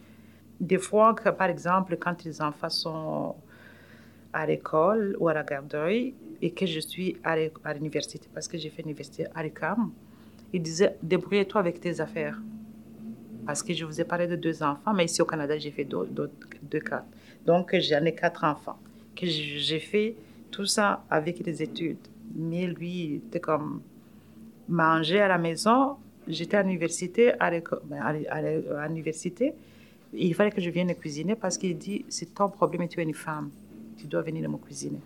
[0.58, 3.34] Des fois, que, par exemple, quand les enfants sont
[4.32, 8.70] à l'école ou à la garderie et que je suis à l'université, parce que j'ai
[8.70, 9.90] fait l'université à l'UQAM,
[10.52, 12.40] il disait débrouille-toi avec tes affaires.
[13.46, 15.84] Parce que je vous ai parlé de deux enfants, mais ici au Canada, j'ai fait
[15.84, 17.04] deux cas.
[17.44, 18.78] Donc, j'en ai quatre enfants.
[19.16, 20.14] Que j'ai fait
[20.50, 21.98] tout ça avec les études.
[22.34, 23.82] Mais lui, était comme
[24.68, 25.96] manger à la maison.
[26.28, 29.52] J'étais à l'université, à ben, l'université.
[30.12, 33.02] Il fallait que je vienne cuisiner parce qu'il dit c'est ton problème et tu es
[33.02, 33.50] une femme.
[33.96, 35.00] Tu dois venir me cuisiner.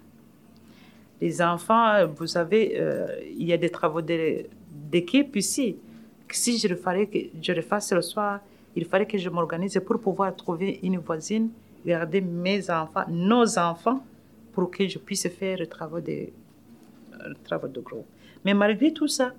[1.20, 5.76] Les enfants, vous savez, euh, il y a des travaux d'équipe ici.
[6.30, 8.40] Si je le, fallait que je le fasse le soir,
[8.74, 11.50] il fallait que je m'organise pour pouvoir trouver une voisine,
[11.86, 14.02] garder mes enfants, nos enfants,
[14.54, 18.06] pour que je puisse faire le travail de, euh, travail de groupe.
[18.44, 19.34] Mais malgré tout ça,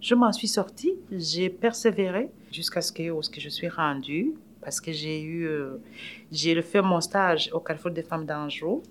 [0.00, 5.22] je m'en suis sortie, j'ai persévéré jusqu'à ce que, je suis rendue, parce que j'ai
[5.22, 5.76] eu, euh,
[6.30, 8.82] j'ai fait mon stage au Carrefour des femmes d'Anjou,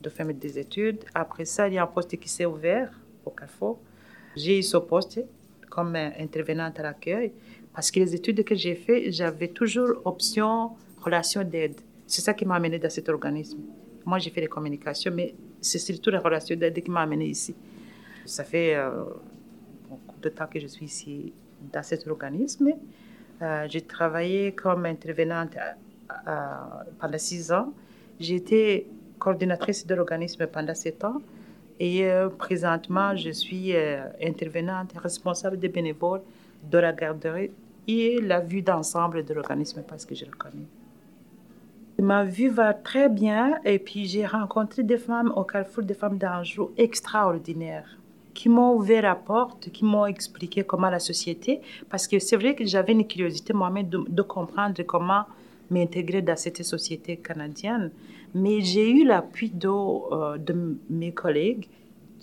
[0.00, 1.04] de faire des études.
[1.14, 2.90] Après ça, il y a un poste qui s'est ouvert
[3.24, 3.80] au Carrefour.
[4.36, 5.20] J'ai eu ce poste
[5.70, 7.32] comme euh, intervenante à l'accueil,
[7.74, 11.80] parce que les études que j'ai faites, j'avais toujours option relation d'aide.
[12.06, 13.60] C'est ça qui m'a amené dans cet organisme.
[14.08, 17.54] Moi, j'ai fait les communications, mais c'est surtout la relation d'aide qui m'a amené ici.
[18.24, 19.04] Ça fait euh,
[19.86, 21.34] beaucoup de temps que je suis ici
[21.70, 22.70] dans cet organisme.
[23.42, 25.58] Euh, j'ai travaillé comme intervenante
[26.98, 27.74] pendant six ans.
[28.18, 28.86] J'ai été
[29.18, 31.20] coordinatrice de l'organisme pendant sept ans.
[31.78, 33.74] Et euh, présentement, je suis
[34.22, 36.22] intervenante responsable des bénévoles
[36.62, 37.50] de la garderie
[37.86, 40.77] et la vue d'ensemble de l'organisme parce que je le connais.
[42.00, 46.16] Ma vue va très bien et puis j'ai rencontré des femmes au Carrefour des femmes
[46.16, 47.98] d'Anjou extraordinaires
[48.34, 52.54] qui m'ont ouvert la porte, qui m'ont expliqué comment la société, parce que c'est vrai
[52.54, 55.24] que j'avais une curiosité moi-même de, de comprendre comment
[55.70, 57.90] m'intégrer dans cette société canadienne,
[58.32, 61.66] mais j'ai eu l'appui de, euh, de m- mes collègues,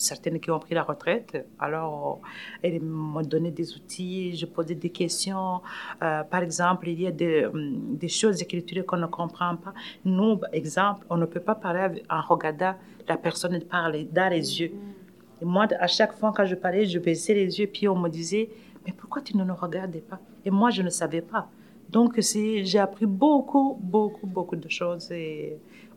[0.06, 2.22] certaines qui ont pris la retraite, alors
[2.64, 5.62] elles m'ont donné des outils, je posais des questions.
[6.04, 9.74] Euh, par exemple, il y a des, hum, choses culturelles qu'on ne comprend pas.
[10.04, 12.76] Nous, par exemple, on ne peut pas parler en regardant
[13.08, 14.72] la personne parler dans les yeux.
[15.42, 18.10] Et moi, à chaque fois quand je parlais, je baissais les yeux, puis on me
[18.10, 18.50] disait,
[18.86, 20.20] mais pourquoi tu ne nous regardais pas?
[20.46, 21.50] Et moi, je ne savais pas.
[21.90, 25.12] Donc, j'ai appris beaucoup, beaucoup, beaucoup de choses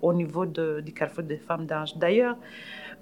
[0.02, 1.96] au niveau de- du Carrefour des femmes d'Ange.
[1.96, 2.36] D'ailleurs,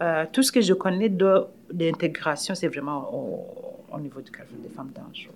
[0.03, 1.45] euh, tout ce que je connais de
[1.79, 3.47] l'intégration, c'est vraiment au,
[3.95, 5.29] au niveau du Carrefour des femmes d'Ange.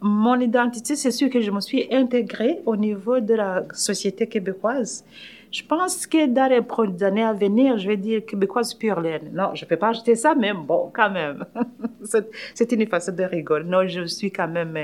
[0.00, 5.04] Mon identité, c'est sûr que je me suis intégrée au niveau de la société québécoise.
[5.52, 9.30] Je pense que dans les années à venir, je vais dire québécoise pure laine.
[9.32, 11.44] Non, je ne peux pas acheter ça, mais bon, quand même.
[12.54, 13.64] C'est une façon de rigoler.
[13.64, 14.76] Non, je suis quand même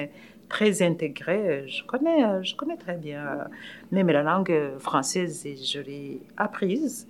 [0.49, 1.67] très intégrée.
[1.69, 3.49] Je connais, je connais très bien
[3.91, 7.07] même la langue française, je l'ai apprise.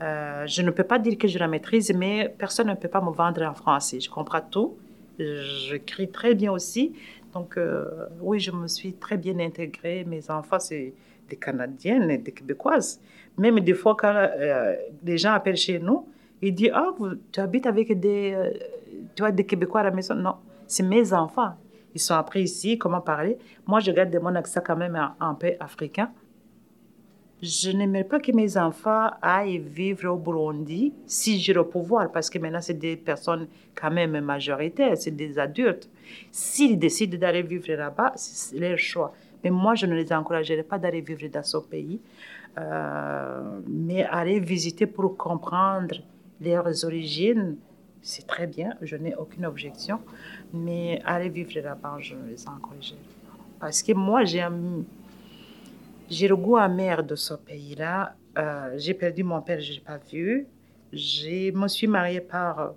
[0.00, 3.00] Euh, je ne peux pas dire que je la maîtrise, mais personne ne peut pas
[3.00, 4.00] me vendre en français.
[4.00, 4.76] Je comprends tout.
[5.18, 6.92] J'écris très bien aussi.
[7.34, 10.04] Donc, euh, oui, je me suis très bien intégrée.
[10.04, 10.94] Mes enfants, c'est
[11.28, 13.00] des Canadiennes et des Québécoises.
[13.36, 16.06] Même des fois, quand euh, les gens appellent chez nous,
[16.40, 16.90] ils disent Ah,
[17.32, 18.36] tu habites avec des,
[19.16, 20.36] tu as des Québécois à la maison Non,
[20.66, 21.54] c'est mes enfants.
[21.94, 23.38] Ils sont appris ici, comment parler?
[23.66, 26.10] Moi, je garde mon accent quand même un peu africain.
[27.40, 32.28] Je n'aimerais pas que mes enfants aillent vivre au Burundi si j'ai le pouvoir, parce
[32.28, 33.46] que maintenant, c'est des personnes
[33.76, 35.88] quand même majoritaires, c'est des adultes.
[36.32, 39.12] S'ils décident d'aller vivre là-bas, c'est leur choix.
[39.44, 42.00] Mais moi, je ne les encouragerai pas d'aller vivre dans ce pays,
[42.58, 45.94] euh, mais aller visiter pour comprendre
[46.40, 47.56] leurs origines,
[48.08, 50.00] c'est très bien, je n'ai aucune objection,
[50.54, 53.36] mais aller vivre là-bas, je les encouragerai pas.
[53.60, 54.46] Parce que moi, j'ai
[56.08, 58.16] j'ai le goût amer de ce pays-là.
[58.38, 60.46] Euh, j'ai perdu mon père, je ne l'ai pas vu.
[60.90, 62.72] Je me suis mariée par,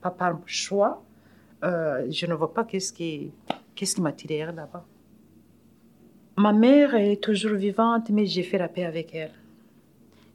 [0.00, 1.02] pas par choix.
[1.64, 3.32] Euh, je ne vois pas qu'est-ce qui,
[3.74, 4.84] qu'est-ce qui m'a tiré là-bas.
[6.38, 9.32] Ma mère est toujours vivante, mais j'ai fait la paix avec elle.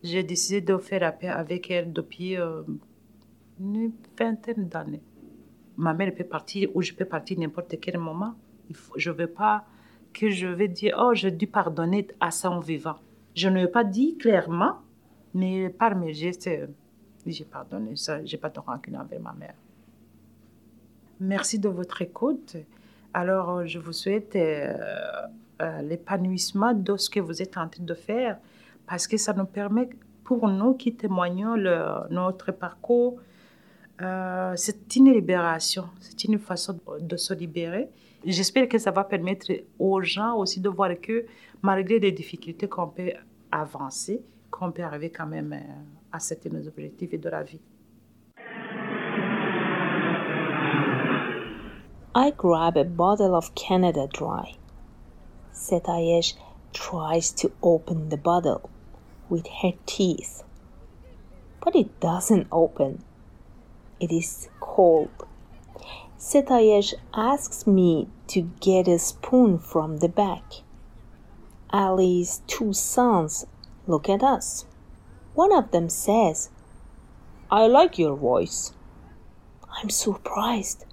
[0.04, 2.64] J'ai décidé de faire la paix avec elle depuis euh,
[3.62, 5.04] une vingtaine d'années.
[5.78, 8.36] Ma mère peut partir ou je peux partir n'importe quel moment.
[8.95, 9.65] je ne veux pas
[10.13, 12.97] que je vais dire, oh, j'ai dû pardonner à son vivant.
[13.36, 14.80] Je ne l'ai pas dit clairement,
[15.34, 16.50] mais par mes gestes,
[17.26, 18.24] j'ai pardonné ça.
[18.26, 19.56] Je n'ai pas de rancune envers ma mère.
[21.19, 22.58] Merci de votre écoute.
[23.13, 24.74] Alors, je vous souhaite euh,
[25.62, 28.38] euh, l'épanouissement de ce que vous êtes en train de faire
[28.86, 29.89] parce que ça nous permet,
[30.24, 31.56] pour nous qui témoignons
[32.10, 33.19] notre parcours,
[34.02, 37.90] euh, c'est une libération, c'est une façon de se libérer
[38.24, 41.26] J'espère que ça va permettre aux gens aussi de voir que
[41.64, 43.14] malgré les difficultés qu'on peut
[43.52, 47.60] avancer, qu'on peut arriver quand même euh, à certains objectifs de la vie.
[52.14, 54.56] I grab a bottle of Canada Dry.
[55.52, 56.36] Setayesh
[56.74, 58.70] tries to open the bottle
[59.30, 60.44] with her teeth,
[61.64, 63.00] but it doesn't open.
[64.02, 65.12] It is cold.
[66.18, 70.64] Setayesh asks me to get a spoon from the back.
[71.72, 73.46] Ali's two sons
[73.86, 74.66] look at us.
[75.36, 76.50] One of them says,
[77.52, 78.74] I like your voice.
[79.72, 80.86] I'm surprised.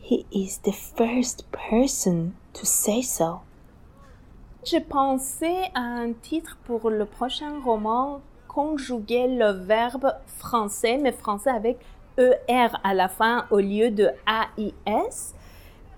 [0.00, 3.42] He is the first person to say so.
[4.64, 11.50] J'ai pensé à un titre pour le prochain roman conjuguer le verbe français, mais français
[11.50, 11.78] avec
[12.18, 15.34] ER à la fin au lieu de AIS.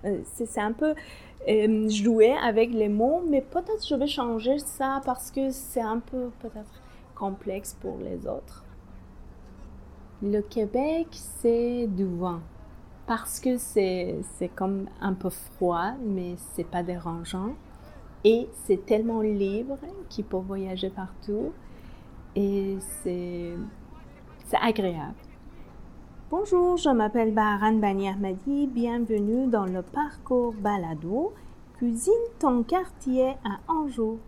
[0.05, 0.95] Euh, c'est un peu
[1.47, 5.99] euh, jouer avec les mots, mais peut-être je vais changer ça parce que c'est un
[5.99, 6.81] peu peut-être
[7.15, 8.63] complexe pour les autres.
[10.21, 12.41] Le Québec, c'est du vent
[13.07, 14.21] parce que c'est
[14.55, 17.53] comme un peu froid, mais c'est pas dérangeant.
[18.23, 19.77] Et c'est tellement libre
[20.09, 21.53] qu'il peut voyager partout
[22.35, 23.55] et c'est
[24.61, 25.15] agréable.
[26.31, 28.67] Bonjour, je m'appelle Baran Bani Ahmadi.
[28.67, 31.33] Bienvenue dans le parcours balado
[31.73, 34.19] Cuisine ton quartier à Anjou.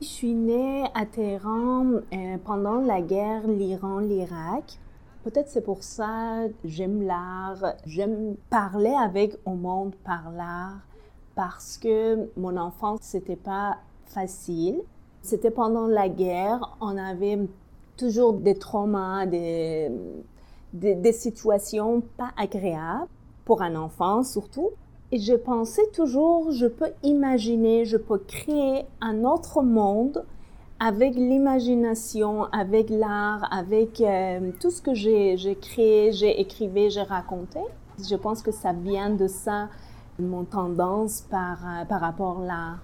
[0.00, 4.78] Je suis née à Téhéran euh, pendant la guerre l'Iran-l'Irak.
[5.22, 10.78] Peut-être c'est pour ça j'aime l'art, j'aime parler avec au monde par l'art
[11.34, 14.80] parce que mon enfance c'était pas facile.
[15.20, 17.38] C'était pendant la guerre, on avait
[17.98, 19.90] toujours des traumas, des
[20.72, 23.08] des, situations pas agréables
[23.44, 24.70] pour un enfant surtout.
[25.10, 30.24] Et je pensais toujours, je peux imaginer, je peux créer un autre monde
[30.80, 37.60] avec l'imagination, avec l'art, avec euh, tout ce que j'ai créé, j'ai écrivé, j'ai raconté.
[37.98, 39.68] Je pense que ça vient de ça,
[40.18, 42.78] mon tendance par, euh, par rapport à l'art.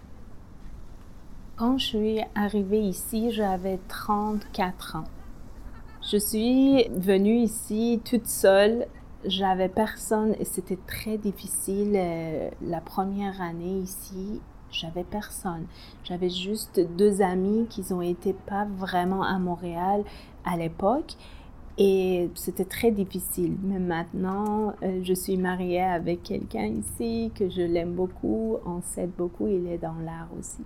[1.56, 5.04] Quand je suis arrivée ici, j'avais 34 ans.
[6.10, 8.86] Je suis venue ici toute seule.
[9.26, 14.40] J'avais personne et c'était très difficile euh, la première année ici.
[14.70, 15.66] J'avais personne.
[16.04, 20.02] J'avais juste deux amis qui ont été pas vraiment à Montréal
[20.46, 21.12] à l'époque
[21.76, 23.58] et c'était très difficile.
[23.62, 28.56] Mais maintenant, euh, je suis mariée avec quelqu'un ici que je l'aime beaucoup.
[28.64, 29.46] On s'aide beaucoup.
[29.46, 30.64] Il est dans l'art aussi.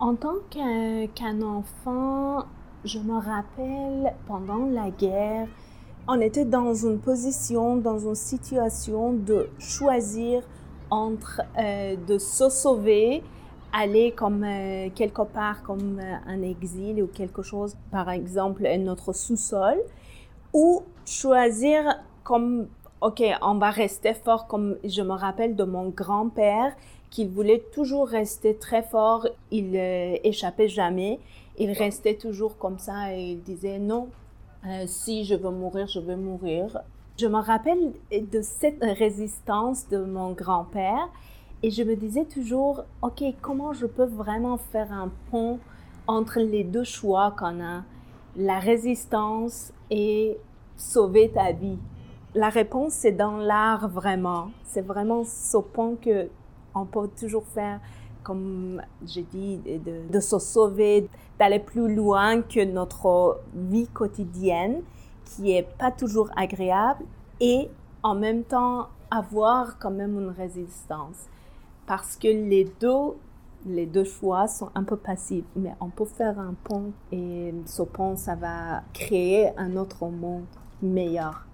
[0.00, 2.44] En tant qu'un enfant,
[2.86, 5.48] je me rappelle pendant la guerre,
[6.08, 10.42] on était dans une position, dans une situation de choisir
[10.90, 13.24] entre euh, de se sauver,
[13.72, 19.12] aller comme euh, quelque part comme euh, un exil ou quelque chose, par exemple notre
[19.12, 19.78] sous-sol,
[20.52, 21.82] ou choisir
[22.22, 22.68] comme
[23.00, 26.72] ok, on va rester fort comme je me rappelle de mon grand-père
[27.10, 29.76] qu'il voulait toujours rester très fort, il
[30.24, 31.18] échappait jamais,
[31.58, 34.08] il restait toujours comme ça et il disait non,
[34.66, 36.80] euh, si je veux mourir, je veux mourir.
[37.18, 41.08] Je me rappelle de cette résistance de mon grand-père
[41.62, 45.58] et je me disais toujours, ok, comment je peux vraiment faire un pont
[46.06, 47.84] entre les deux choix qu'on a,
[48.36, 50.36] la résistance et
[50.76, 51.78] sauver ta vie?
[52.34, 54.50] La réponse, c'est dans l'art vraiment.
[54.64, 56.28] C'est vraiment ce pont que
[56.74, 57.80] on peut toujours faire,
[58.26, 59.60] comme j'ai dit,
[60.10, 61.08] de, se sauver,
[61.38, 64.82] d'aller plus loin que notre vie quotidienne,
[65.24, 67.04] qui est pas toujours agréable,
[67.40, 67.70] et
[68.02, 71.26] en même temps avoir quand même une résistance.
[71.86, 73.14] Parce que les deux,
[73.64, 77.82] les deux choix sont un peu passifs, mais on peut faire un pont et ce
[77.82, 80.46] pont, ça va créer un autre monde
[80.82, 81.46] meilleur.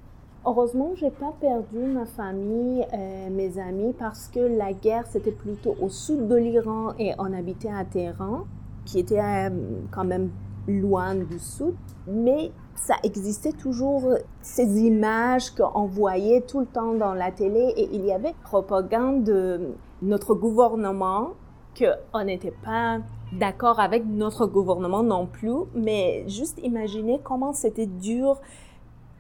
[0.44, 5.76] Heureusement, j'ai pas perdu ma famille, euh, mes amis, parce que la guerre, c'était plutôt
[5.80, 8.44] au sud de l'Iran et on habitait à Téhéran,
[8.84, 9.50] qui était euh,
[9.92, 10.30] quand même
[10.66, 11.74] loin du sud.
[12.08, 17.88] Mais ça existait toujours, ces images qu'on voyait tout le temps dans la télé et
[17.92, 21.34] il y avait propagande de notre gouvernement
[21.78, 22.98] qu'on n'était pas
[23.32, 28.40] d'accord avec notre gouvernement non plus, mais juste imaginez comment c'était dur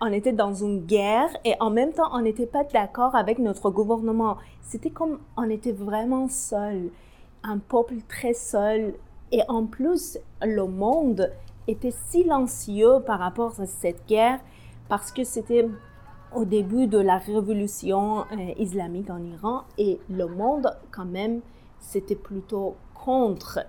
[0.04, 3.70] on était dans une guerre et en même temps, on n'était pas d'accord avec notre
[3.70, 4.36] gouvernement.
[4.60, 6.90] C'était comme on était vraiment seul,
[7.44, 8.94] un peuple très seul.
[9.30, 11.30] Et en plus, le monde
[11.68, 14.40] était silencieux par rapport à cette guerre
[14.88, 15.68] parce que c'était
[16.34, 21.42] au début de la révolution euh, islamique en Iran et le monde, quand même,
[21.78, 23.60] c'était plutôt contre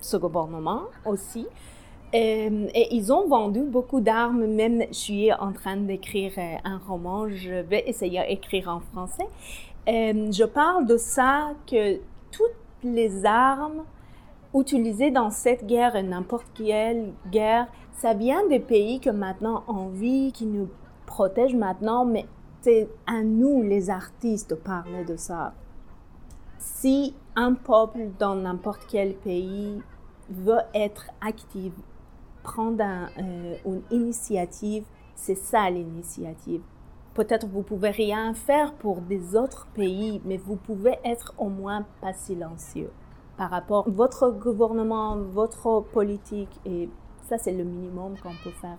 [0.00, 1.48] ce gouvernement aussi.
[2.12, 4.46] Euh, et ils ont vendu beaucoup d'armes.
[4.46, 7.28] Même, je suis en train d'écrire euh, un roman.
[7.28, 9.28] Je vais essayer d'écrire en français.
[9.88, 11.96] Euh, je parle de ça que
[12.32, 13.84] toutes les armes
[14.54, 20.32] utilisées dans cette guerre n'importe quelle guerre, ça vient des pays que maintenant on vit,
[20.32, 20.68] qui nous
[21.06, 22.26] protègent maintenant, mais
[22.60, 25.54] c'est à nous, les artistes, de parler de ça.
[26.58, 29.80] Si un peuple dans n'importe quel pays
[30.28, 31.72] veut être actif
[32.42, 32.84] prendre
[33.18, 34.84] euh, une initiative,
[35.14, 36.62] c'est ça l'initiative.
[37.14, 41.84] Peut-être vous pouvez rien faire pour des autres pays, mais vous pouvez être au moins
[42.00, 42.90] pas silencieux
[43.36, 46.88] par rapport à votre gouvernement, votre politique, et
[47.28, 48.78] ça c'est le minimum qu'on peut faire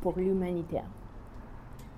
[0.00, 0.80] pour l'humanité.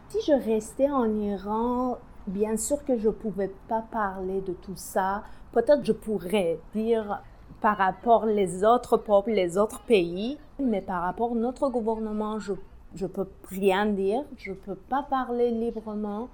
[0.09, 4.77] Si je restais en Iran, bien sûr que je ne pouvais pas parler de tout
[4.77, 5.23] ça.
[5.53, 7.23] Peut-être je pourrais dire
[7.61, 12.55] par rapport les autres peuples, les autres pays, mais par rapport à notre gouvernement, je
[13.01, 16.29] ne peux rien dire, je ne peux pas parler librement.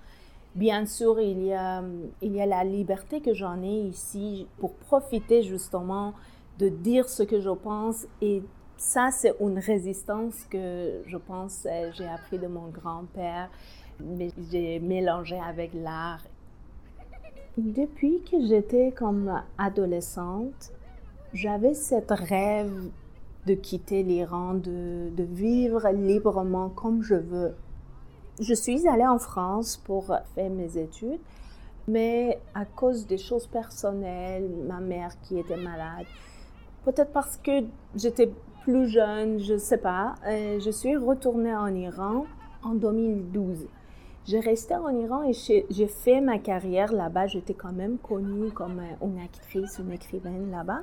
[0.55, 1.83] Bien sûr, il y a,
[2.23, 6.15] il y a la liberté que j'en ai ici pour profiter justement
[6.59, 8.43] de dire ce que je pense et
[8.77, 13.49] ça, c'est une résistance que je pense euh, j'ai appris de mon grand-père,
[14.01, 16.23] mais j'ai mélangé avec l'art.
[17.57, 20.73] Depuis que j'étais comme adolescente,
[21.33, 22.91] j'avais cette rêve
[23.47, 27.55] de quitter l'Iran, de, de, vivre librement comme je veux.
[28.41, 31.21] Je suis allée en France pour faire mes études,
[31.87, 36.07] mais à cause des choses personnelles, ma mère qui était malade,
[36.85, 37.65] peut-être parce que
[37.95, 38.31] j'étais
[38.65, 42.25] plus jeune, je ne sais pas, euh, je suis retournée en Iran
[42.63, 43.67] en 2012.
[44.27, 47.27] J'ai resté en Iran et j'ai fait ma carrière là-bas.
[47.27, 50.81] J'étais quand même connue comme une actrice, une écrivaine là-bas.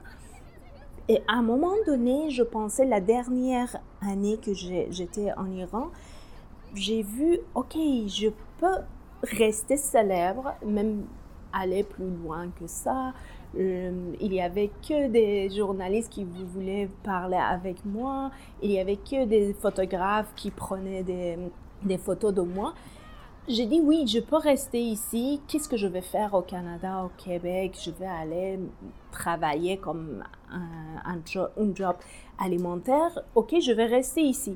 [1.09, 5.87] Et à un moment donné, je pensais la dernière année que j'étais en Iran,
[6.73, 7.75] j'ai vu, ok,
[8.07, 8.29] je
[8.59, 8.77] peux
[9.23, 11.03] rester célèbre, même
[11.53, 13.13] aller plus loin que ça.
[13.57, 18.31] Euh, il y avait que des journalistes qui voulaient parler avec moi.
[18.61, 21.37] Il y avait que des photographes qui prenaient des,
[21.83, 22.73] des photos de moi.
[23.47, 25.41] J'ai dit oui, je peux rester ici.
[25.47, 27.75] Qu'est-ce que je vais faire au Canada, au Québec?
[27.83, 28.59] Je vais aller
[29.11, 31.95] travailler comme un, job, job
[32.37, 33.19] alimentaire.
[33.33, 34.55] Ok, je vais rester ici.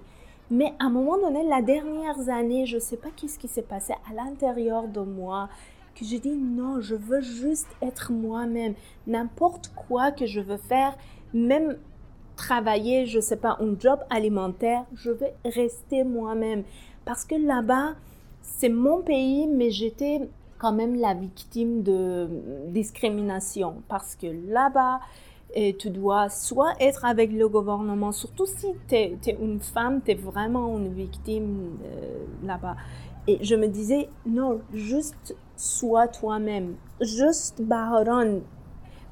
[0.52, 3.64] Mais à un moment donné, la dernière année, je ne sais pas qu'est-ce qui s'est
[3.64, 5.50] passé à l'intérieur de moi,
[5.96, 8.76] que je dis non, je veux juste être moi-même.
[9.08, 10.96] N'importe quoi que je veux faire,
[11.34, 11.80] même
[12.36, 16.64] travailler, je sais pas, un job alimentaire, je vais rester moi-même.
[17.04, 17.96] Parce que là-bas,
[18.58, 22.30] c'est mon pays, mais j'étais quand même la victime de
[22.68, 23.84] discrimination.
[23.88, 25.00] Parce que là-bas,
[25.54, 30.12] et tu dois soit être avec le gouvernement, surtout si tu es, une femme, tu
[30.12, 32.76] es vraiment une victime euh, là-bas.
[33.28, 36.76] Et je me disais, non, juste sois toi-même.
[37.02, 38.40] Juste Baharan.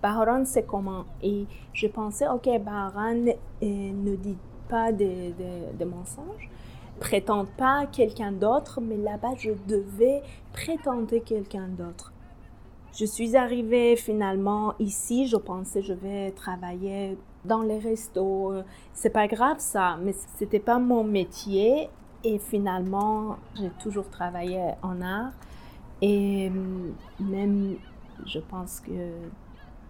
[0.01, 1.05] Baharan, c'est comment?
[1.21, 6.49] Et je pensais, ok, Baharan euh, ne dit pas de mensonges,
[7.03, 10.23] prétend pas quelqu'un d'autre, mais là-bas, je devais
[10.53, 12.13] prétendre quelqu'un d'autre.
[12.97, 18.53] Je suis arrivée finalement ici, je pensais je vais travailler dans les restos.
[18.93, 21.89] C'est pas grave ça, mais c'était pas mon métier
[22.23, 25.33] et finalement, j'ai toujours travaillé en art
[26.01, 26.49] et
[27.19, 27.75] même
[28.25, 29.11] je pense que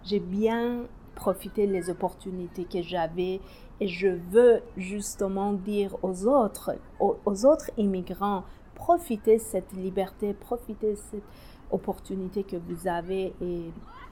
[0.03, 3.39] j'ai bien profité des opportunités que j'avais
[3.79, 8.43] et je veux justement dire aux autres, aux, autres immigrants,
[8.75, 11.23] profitez de cette liberté, profitez de cette
[11.71, 13.71] opportunité que vous avez et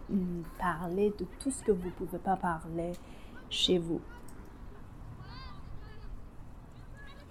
[0.09, 2.93] mm, parler de tout ce que vous ne pouvez pas parler
[3.49, 4.01] chez vous.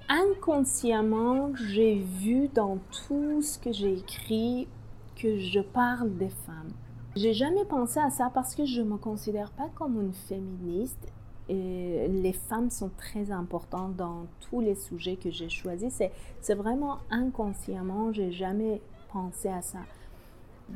[0.09, 4.67] Inconsciemment, j'ai vu dans tout ce que j'ai écrit
[5.15, 6.73] que je parle des femmes.
[7.15, 11.13] J'ai jamais pensé à ça parce que je me considère pas comme une féministe.
[11.51, 16.03] Les femmes sont très importantes dans tous les sujets que j'ai choisis.
[16.41, 18.81] C'est vraiment inconsciemment, j'ai jamais
[19.13, 19.81] pensé à ça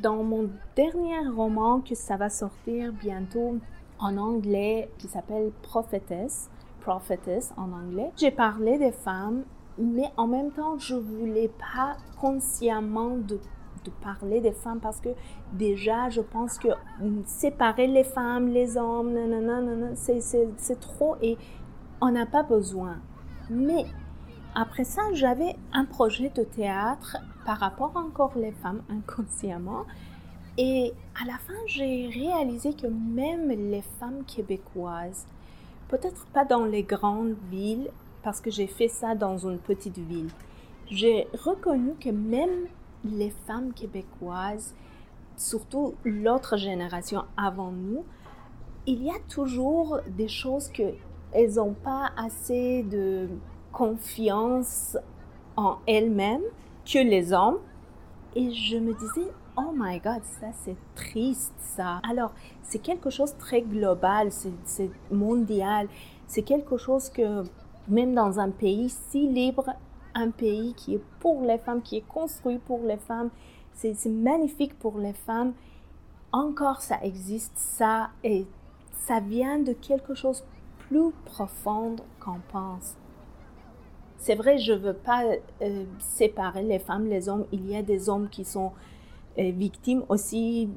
[0.03, 3.59] dans mon dernier roman que ça va sortir bientôt
[3.99, 6.51] en anglais qui s'appelle Prophetess,
[6.81, 9.45] Prophetess en anglais, j'ai parlé des femmes,
[9.79, 13.39] mais en même temps, je voulais pas consciemment de,
[13.85, 15.11] de parler des femmes parce que
[15.53, 16.69] déjà, je pense que
[17.27, 19.15] séparer les femmes, les hommes,
[19.95, 21.37] c'est trop et
[22.01, 22.99] on n'a pas besoin.
[23.51, 23.87] Mais
[24.55, 29.85] après ça, j'avais un projet de théâtre par rapport encore les femmes inconsciemment.
[30.57, 35.27] Et à la fin, j'ai réalisé que même les femmes québécoises,
[35.89, 37.91] peut-être pas dans les grandes villes,
[38.23, 40.31] parce que j'ai fait ça dans une petite ville,
[40.91, 42.67] j'ai reconnu que même
[43.05, 44.75] les femmes québécoises,
[45.37, 48.05] surtout l'autre génération avant nous,
[48.87, 50.95] il y a toujours des choses que
[51.33, 53.29] elles n'ont pas assez de
[53.73, 54.97] confiance
[55.57, 56.45] en elles-mêmes
[56.85, 57.59] que les hommes.
[58.37, 62.01] Et je me disais, oh my God, ça c'est triste ça.
[62.09, 62.33] Alors,
[62.63, 64.31] c'est quelque chose très global,
[64.65, 65.89] c'est mondial,
[66.27, 67.43] c'est quelque chose que
[67.89, 69.71] même dans un pays si libre,
[70.15, 73.31] un pays qui est pour les femmes, qui est construit pour les femmes,
[73.73, 75.53] c'est magnifique pour les femmes,
[76.33, 78.47] encore ça existe, ça, et
[78.93, 80.45] ça vient de quelque chose
[80.79, 82.97] plus profond qu'on pense.
[84.17, 85.25] C'est vrai, je ne veux pas
[85.61, 87.45] euh, séparer les femmes, les hommes.
[87.53, 88.73] Il y a des hommes qui sont
[89.39, 90.69] euh, victimes aussi.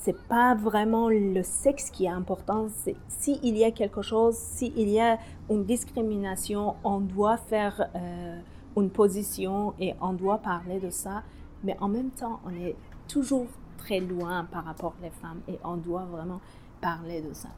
[0.00, 2.68] C'est pas vraiment le sexe qui est important.
[3.08, 5.18] S'il y a quelque chose, s'il y a
[5.50, 8.40] une discrimination, on doit faire euh,
[8.76, 11.22] une position et on doit parler de ça.
[11.64, 12.76] Mais en même temps, on est
[13.08, 13.46] toujours
[13.76, 16.40] très loin par rapport aux femmes et on doit vraiment
[16.80, 17.48] parler de ça.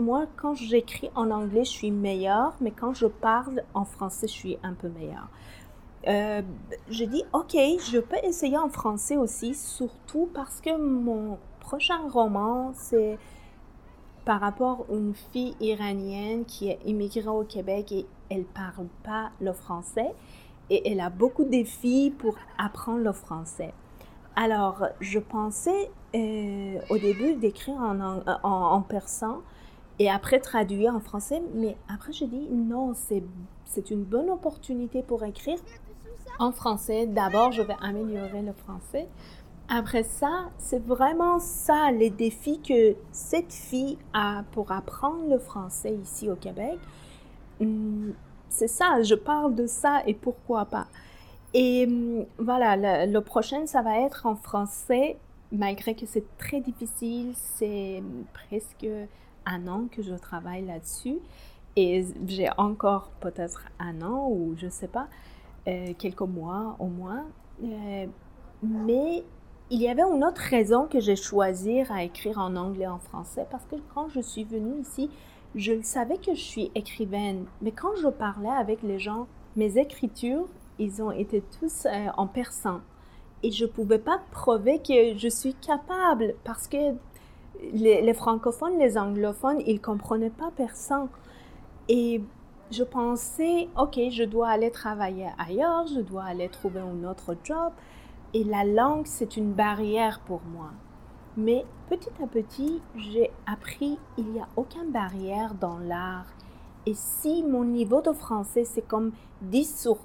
[0.00, 4.32] moi, quand j'écris en anglais, je suis meilleure, mais quand je parle en français, je
[4.32, 5.28] suis un peu meilleure.
[6.08, 6.42] Euh,
[6.90, 12.72] je dis, ok, je peux essayer en français aussi, surtout parce que mon prochain roman,
[12.74, 13.18] c'est
[14.24, 19.30] par rapport à une fille iranienne qui est immigrée au Québec et elle parle pas
[19.40, 20.14] le français
[20.70, 23.74] et elle a beaucoup de défis pour apprendre le français.
[24.36, 27.76] Alors, je pensais euh, au début d'écrire
[28.42, 29.42] en, persan,
[29.98, 31.42] et après traduire en français.
[31.54, 35.58] Mais après, je dis non, c'est une bonne opportunité pour écrire
[36.40, 37.06] en français.
[37.06, 39.06] D'abord, je vais améliorer le français.
[39.68, 45.94] Après ça, c'est vraiment ça, les défis que cette fille a pour apprendre le français
[46.02, 46.78] ici au Québec.
[47.60, 48.10] Hmm,
[48.48, 50.88] c'est ça, je parle de ça et pourquoi pas.
[51.54, 52.76] Et hmm, voilà,
[53.06, 55.18] le, le prochain, ça va être en français,
[55.52, 58.88] malgré que c'est très difficile, c'est presque
[59.46, 61.18] un an que je travaille là-dessus
[61.76, 65.06] et j'ai encore peut-être un an ou je sais pas,
[65.70, 67.24] euh, quelques mois au moins.
[67.62, 68.06] Euh,
[68.62, 69.24] mais
[69.70, 72.98] il y avait une autre raison que j'ai choisi à écrire en anglais et en
[72.98, 75.10] français parce que quand je suis venue ici,
[75.54, 80.46] je savais que je suis écrivaine, mais quand je parlais avec les gens, mes écritures,
[80.78, 82.80] ils ont été tous euh, en persan.
[83.42, 86.94] Et je ne pouvais pas prouver que je suis capable parce que
[87.72, 91.08] les, les francophones, les anglophones, ils comprenaient pas personne.
[91.88, 92.22] Et
[92.70, 97.72] je pensais, ok, je dois aller travailler ailleurs, je dois aller trouver un autre job.
[98.32, 100.70] Et la langue, c'est une barrière pour moi.
[101.36, 106.26] Mais petit à petit, j'ai appris il n'y a aucune barrière dans l'art.
[106.86, 109.12] Et si mon niveau de français, c'est comme
[109.42, 109.98] 10 sur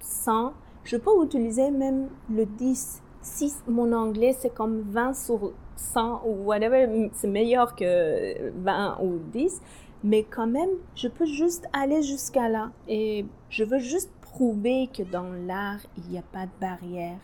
[0.00, 0.52] 100,
[0.84, 3.02] je peux utiliser même le 10.
[3.22, 9.18] Si mon anglais, c'est comme 20 sur 100 ou whatever, c'est meilleur que 20 ou
[9.32, 9.60] 10.
[10.04, 12.70] Mais quand même, je peux juste aller jusqu'à là.
[12.86, 17.18] Et je veux juste prouver que dans l'art, il n'y a pas de barrière.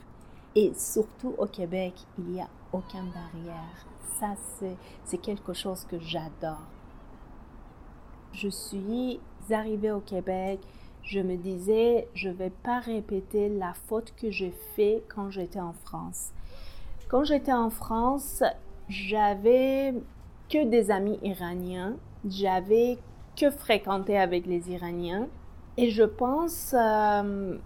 [0.57, 3.87] Et surtout au Québec, il n'y a aucune barrière.
[4.19, 4.35] Ça,
[5.05, 6.63] c'est quelque chose que j'adore.
[8.33, 9.21] Je suis
[9.51, 10.61] arrivée au Québec,
[11.03, 15.61] je me disais, je ne vais pas répéter la faute que j'ai faite quand j'étais
[15.61, 16.31] en France.
[17.09, 18.43] Quand j'étais en France,
[18.89, 19.95] j'avais
[20.49, 21.97] que des amis iraniens
[22.29, 22.99] j'avais
[23.37, 25.29] que fréquenté avec les Iraniens.
[25.77, 27.59] Et je pense, euh,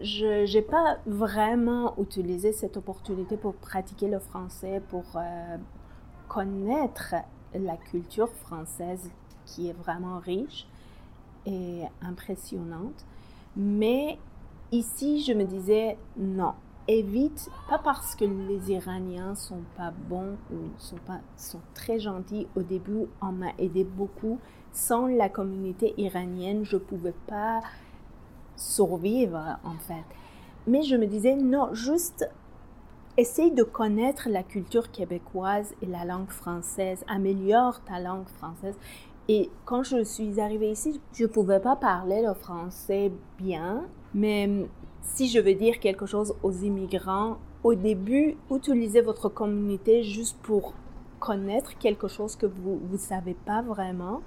[0.00, 5.56] je n'ai pas vraiment utilisé cette opportunité pour pratiquer le français, pour euh,
[6.28, 7.14] connaître
[7.54, 9.10] la culture française
[9.44, 10.66] qui est vraiment riche
[11.46, 13.04] et impressionnante.
[13.56, 14.18] Mais
[14.72, 16.54] ici, je me disais, non,
[16.88, 22.46] évite, pas parce que les Iraniens sont pas bons ou sont, pas, sont très gentils.
[22.56, 24.38] Au début, on m'a aidé beaucoup.
[24.72, 27.60] Sans la communauté iranienne, je pouvais pas
[28.56, 30.04] survivre en fait.
[30.66, 32.28] Mais je me disais, non, juste
[33.16, 38.76] essaye de connaître la culture québécoise et la langue française, améliore ta langue française.
[39.28, 44.66] Et quand je suis arrivée ici, je ne pouvais pas parler le français bien, mais
[45.02, 50.74] si je veux dire quelque chose aux immigrants, au début, utilisez votre communauté juste pour
[51.20, 54.22] connaître quelque chose que vous ne savez pas vraiment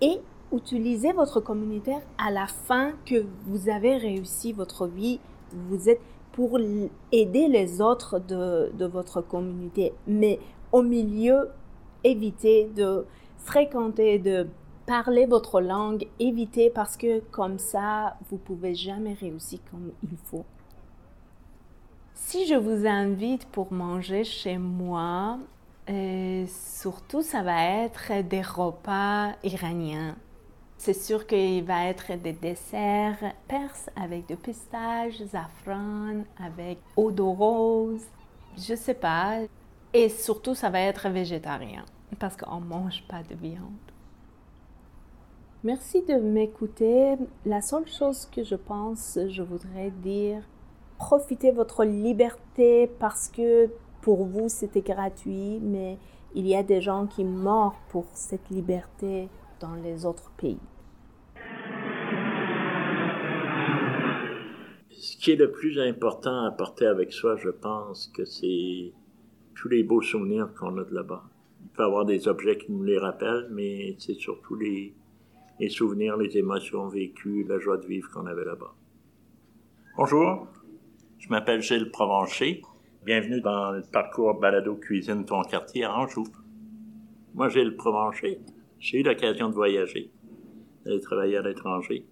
[0.00, 0.18] et
[0.52, 5.20] utilisez votre communauté à la fin que vous avez réussi votre vie.
[5.52, 6.00] Vous êtes
[6.32, 6.58] pour
[7.12, 9.94] aider les autres de, de votre communauté.
[10.06, 10.38] Mais
[10.70, 11.48] au milieu,
[12.04, 13.06] évitez de
[13.38, 14.46] fréquenter, de
[14.86, 20.44] parlez votre langue, évitez parce que comme ça, vous pouvez jamais réussir comme il faut.
[22.14, 25.38] Si je vous invite pour manger chez moi,
[25.88, 30.16] euh, surtout ça va être des repas iraniens.
[30.78, 37.22] C'est sûr qu'il va être des desserts perses avec de pistaches, safran, avec eau de
[37.22, 38.04] rose,
[38.56, 39.40] je sais pas.
[39.92, 41.84] Et surtout, ça va être végétarien
[42.18, 43.95] parce qu'on mange pas de viande.
[45.66, 47.16] Merci de m'écouter.
[47.44, 50.40] La seule chose que je pense, je voudrais dire,
[50.96, 53.68] profitez de votre liberté parce que
[54.00, 55.98] pour vous c'était gratuit, mais
[56.36, 60.60] il y a des gens qui meurent pour cette liberté dans les autres pays.
[64.90, 68.92] Ce qui est le plus important à porter avec soi, je pense que c'est
[69.56, 71.24] tous les beaux souvenirs qu'on a de là-bas.
[71.64, 74.94] Il peut y avoir des objets qui nous les rappellent, mais c'est surtout les,
[75.58, 78.74] les souvenirs, les émotions vécues, la joie de vivre qu'on avait là-bas.
[79.96, 80.46] Bonjour,
[81.18, 82.62] je m'appelle Gilles Provencher.
[83.04, 86.24] Bienvenue dans le parcours Balado Cuisine Ton Quartier à Anjou.
[87.34, 88.40] Moi, Gilles Provencher,
[88.78, 90.10] j'ai eu l'occasion de voyager,
[90.84, 92.06] d'aller travailler à l'étranger.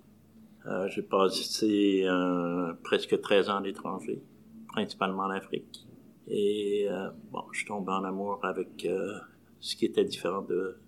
[0.67, 4.23] Euh, j'ai passé euh, presque 13 ans à l'étranger,
[4.69, 5.87] principalement en Afrique.
[6.27, 8.89] Et euh, bon, je tombé en amour avec
[9.61, 10.79] ce qui était différent de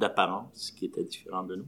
[0.00, 1.66] d'apparence, ce qui était différent de nous.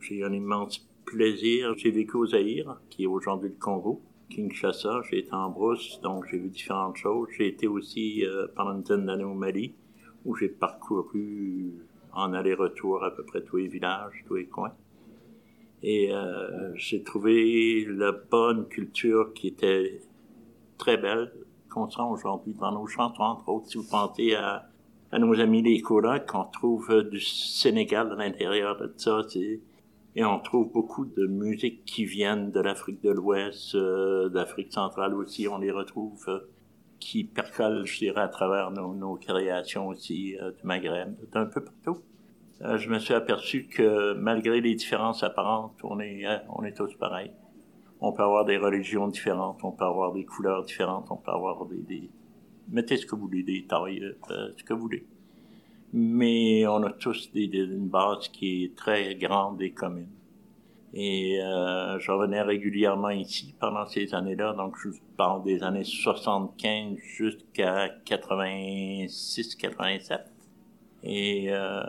[0.00, 1.74] J'ai eu un immense plaisir.
[1.76, 4.02] J'ai vécu au Zaïre, qui est aujourd'hui le Congo.
[4.30, 7.28] Kinshasa, j'ai été en brousse, donc j'ai vu différentes choses.
[7.36, 9.74] J'ai été aussi euh, pendant une dizaine d'années au Mali,
[10.24, 11.72] où j'ai parcouru
[12.12, 14.72] en aller-retour à peu près tous les villages, tous les coins.
[15.82, 20.00] Et euh, j'ai trouvé la bonne culture qui était
[20.78, 21.32] très belle,
[21.68, 23.66] qu'on sent aujourd'hui dans nos chansons, entre autres.
[23.66, 24.68] Si vous pensez à,
[25.10, 29.60] à nos amis les Koras, qu'on trouve du Sénégal à l'intérieur de ça, c'est
[30.16, 35.14] et on trouve beaucoup de musiques qui viennent de l'Afrique de l'Ouest, euh, d'Afrique centrale
[35.14, 36.40] aussi, on les retrouve, euh,
[36.98, 41.62] qui percolent, je dirais, à travers nos, nos créations aussi euh, du Maghreb, d'un peu
[41.62, 42.02] partout.
[42.60, 47.32] je me suis aperçu que malgré les différences apparentes, on est, on est tous pareils.
[48.00, 51.66] On peut avoir des religions différentes, on peut avoir des couleurs différentes, on peut avoir
[51.66, 52.10] des, des
[52.68, 54.14] mettez ce que vous voulez, des tailles,
[54.56, 55.06] ce que vous voulez
[55.92, 60.08] mais on a tous des, une base qui est très grande et commune.
[60.92, 66.96] Et euh, je revenais régulièrement ici pendant ces années-là, donc je parle des années 75
[66.98, 70.18] jusqu'à 86-87.
[71.02, 71.82] Et euh,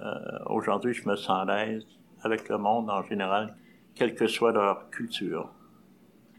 [0.45, 1.87] aujourd'hui, je me sens à l'aise
[2.21, 3.55] avec le monde en général,
[3.95, 5.49] quelle que soit leur culture.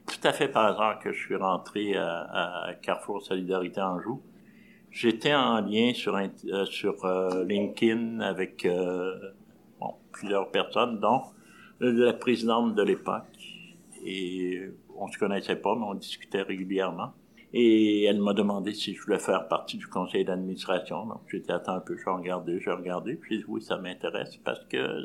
[0.06, 4.22] Tout à fait par hasard que je suis rentré à, Carrefour Solidarité Anjou.
[4.92, 8.68] J'étais en lien sur, euh, sur euh, LinkedIn avec
[9.80, 11.22] bon, plusieurs personnes, dont
[11.80, 13.24] la présidente de l'époque.
[14.04, 14.60] Et
[14.96, 17.12] on se connaissait pas, mais on discutait régulièrement.
[17.54, 21.06] Et elle m'a demandé si je voulais faire partie du conseil d'administration.
[21.06, 23.14] Donc, j'étais attends un peu, je regardais, je regardais.
[23.14, 25.02] Puis, j'ai dit, oui, ça m'intéresse parce que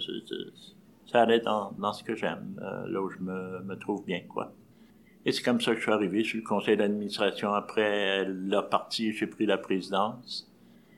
[1.06, 4.22] ça allait dans, dans ce que j'aime, euh, là où je me, me trouve bien,
[4.30, 4.54] quoi.
[5.28, 7.54] Et c'est comme ça que je suis arrivé sur le conseil d'administration.
[7.54, 10.50] Après la partie, j'ai pris la présidence.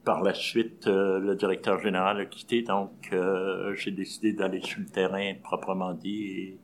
[0.05, 4.81] Par la suite, euh, le directeur général a quitté, donc euh, j'ai décidé d'aller sur
[4.81, 6.57] le terrain proprement dit et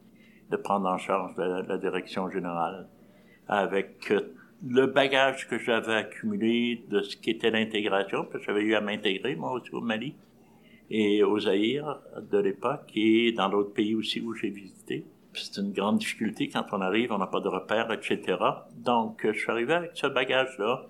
[0.52, 2.88] de prendre en charge la, direction générale
[3.48, 4.14] avec
[4.64, 9.36] le bagage que j'avais accumulé de ce qu'était l'intégration, parce que j'avais eu à m'intégrer,
[9.36, 10.14] moi aussi, au Mali
[10.92, 12.00] et aux Zaïre
[12.32, 15.04] de l'époque et dans d'autres pays aussi où j'ai visité.
[15.36, 18.38] C'est une grande difficulté quand on arrive, on n'a pas de repères, etc.
[18.78, 20.88] Donc, je suis arrivé avec ce bagage-là.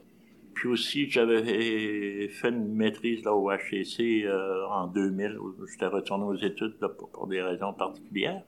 [0.53, 6.23] Puis aussi, j'avais fait une maîtrise là, au HEC euh, en 2000, où j'étais retourné
[6.23, 6.77] aux études
[7.13, 8.41] pour des raisons particulières.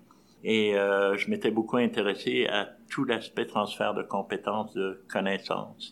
[0.44, 5.92] Et euh, je m'étais beaucoup intéressé à tout l'aspect transfert de compétences, de connaissances.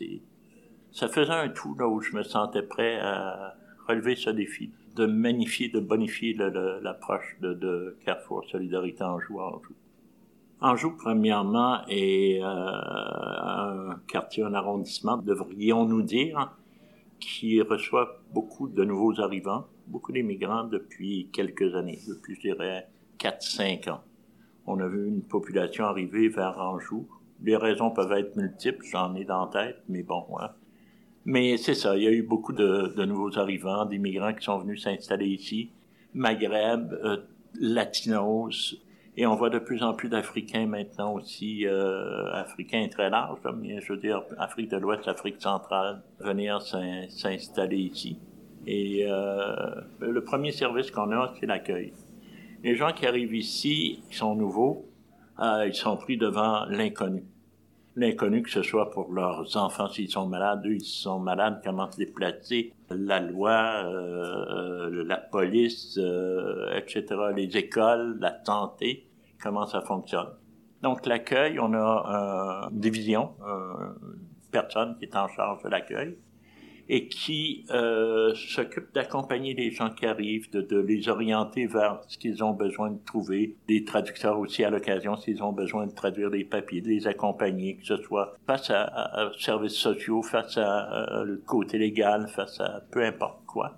[0.91, 3.56] Ça faisait un tout là où je me sentais prêt à
[3.88, 9.74] relever ce défi, de magnifier, de bonifier l'approche de, Carrefour Solidarité Anjou Anjou.
[10.66, 16.55] Anjou, premièrement, est euh, un quartier, un arrondissement, devrions-nous dire,
[17.20, 22.88] qui reçoit beaucoup de nouveaux arrivants, beaucoup d'immigrants depuis quelques années, depuis, je dirais,
[23.20, 24.01] 4-5 ans
[24.68, 27.07] on a vu une population arriver vers Anjou.
[27.43, 30.49] Les raisons peuvent être multiples, j'en ai dans tête, mais bon, hein.
[31.28, 34.84] Mais c'est ça, il y a eu beaucoup de, nouveaux arrivants, d'immigrants qui sont venus
[34.84, 35.72] s'installer ici,
[36.13, 37.18] Maghreb, euh,
[37.59, 38.76] Latinos,
[39.18, 43.80] et on voit de plus en plus d'Africains maintenant aussi, euh, Africains très larges, mais
[43.82, 48.20] je veux dire Afrique de l'Ouest, Afrique centrale, venir s'installer ici.
[48.68, 49.55] Et euh,
[49.99, 51.93] le premier service qu'on a, c'est l'accueil.
[52.63, 54.86] Les gens qui arrivent ici, qui sont nouveaux,
[55.39, 57.24] euh, ils sont pris devant l'inconnu.
[57.95, 61.89] L'inconnu, que ce soit pour leurs enfants s'ils sont malades, eux, ils sont malades, comment
[61.91, 65.99] se déplacer, la loi, euh, euh, la police,
[66.76, 67.05] etc.,
[67.36, 69.05] les écoles, la santé,
[69.41, 70.29] comment ça fonctionne.
[70.81, 76.17] Donc l'accueil, on a une division, une personne qui est en charge de l'accueil
[76.88, 82.43] et qui euh, s'occupe d'accompagner les gens qui arrivent, de, les orienter vers ce qu'ils
[82.43, 86.43] ont besoin de trouver, des traducteurs aussi à l'occasion s'ils ont besoin de traduire des
[86.43, 91.38] papiers, de les accompagner, que ce soit face à, à, services sociaux, face à, le
[91.38, 93.77] côté légal, face à peu importe quoi.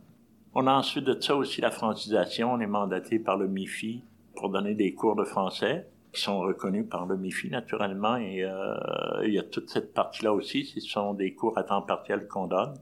[0.53, 2.53] On a ensuite de ça aussi la francisation.
[2.53, 4.01] On est mandaté par le MIFI
[4.37, 9.25] pour donner des cours de français qui sont reconnus par le MIFI naturellement et euh,
[9.25, 10.65] il y a toute cette partie-là aussi.
[10.65, 12.75] Ce sont des cours à temps partiel qu'on donne.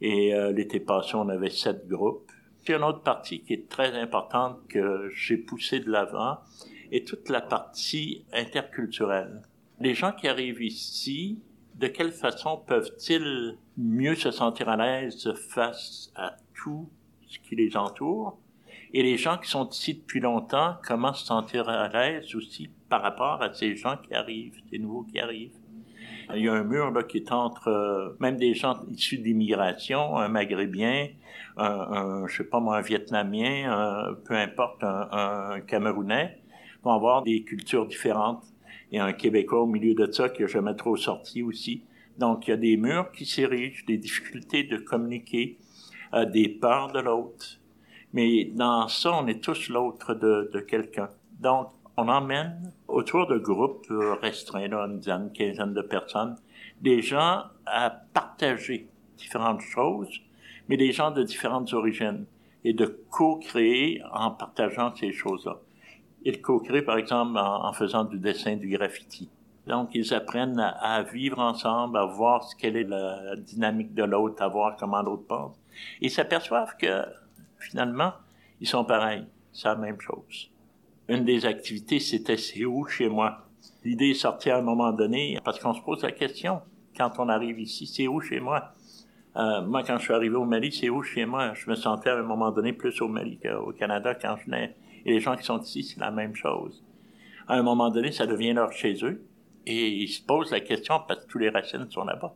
[0.00, 2.30] Et euh, l'été passé, on avait sept groupes.
[2.64, 6.38] Puis une autre partie qui est très importante que j'ai poussé de l'avant
[6.90, 9.42] est toute la partie interculturelle.
[9.80, 11.40] Les gens qui arrivent ici,
[11.74, 16.88] de quelle façon peuvent-ils mieux se sentir à l'aise face à tout
[17.26, 18.38] ce qui les entoure?
[18.94, 23.00] Et les gens qui sont ici depuis longtemps, comment se sentir à l'aise aussi par
[23.02, 25.56] rapport à ces gens qui arrivent, ces nouveaux qui arrivent?
[26.34, 30.16] Il y a un mur là, qui est entre euh, même des gens issus d'immigration,
[30.16, 31.08] un Maghrébien,
[31.56, 36.38] un, un, je sais pas moi, un Vietnamien, peu importe, un, un, Camerounais,
[36.82, 38.44] vont avoir des cultures différentes.
[38.94, 41.82] A un Québécois au milieu de ça qui a jamais trop sorti aussi.
[42.18, 45.56] Donc, il y a des murs qui s'érigent, des difficultés de communiquer,
[46.12, 47.58] euh, des peurs de l'autre.
[48.12, 51.08] Mais dans ça, on est tous l'autre de, de quelqu'un.
[51.40, 53.86] Donc, on emmène autour de groupes
[54.20, 56.36] restreints, là, une dizaine, une quinzaine de personnes,
[56.80, 60.20] des gens à partager différentes choses,
[60.68, 62.26] mais des gens de différentes origines,
[62.64, 65.58] et de co-créer en partageant ces choses-là.
[66.24, 69.28] Ils co-créent, par exemple, en, faisant du dessin, du graffiti.
[69.66, 74.42] Donc, ils apprennent à, vivre ensemble, à voir ce quelle est la dynamique de l'autre,
[74.42, 75.56] à voir comment l'autre pense.
[76.00, 77.04] Ils s'aperçoivent que,
[77.62, 78.12] finalement,
[78.60, 79.24] ils sont pareils.
[79.52, 80.52] C'est la même chose
[81.08, 83.46] une des activités, c'était c'est où chez moi?
[83.84, 86.60] L'idée est sortie à un moment donné parce qu'on se pose la question
[86.96, 88.72] quand on arrive ici, c'est où chez moi?
[89.36, 91.54] Euh, moi, quand je suis arrivé au Mali, c'est où chez moi?
[91.54, 94.76] Je me sentais à un moment donné plus au Mali qu'au Canada quand je venais.
[95.04, 96.82] Et les gens qui sont ici, c'est la même chose.
[97.48, 99.24] À un moment donné, ça devient leur chez eux.
[99.66, 102.34] Et ils se posent la question parce que tous les racines sont là-bas.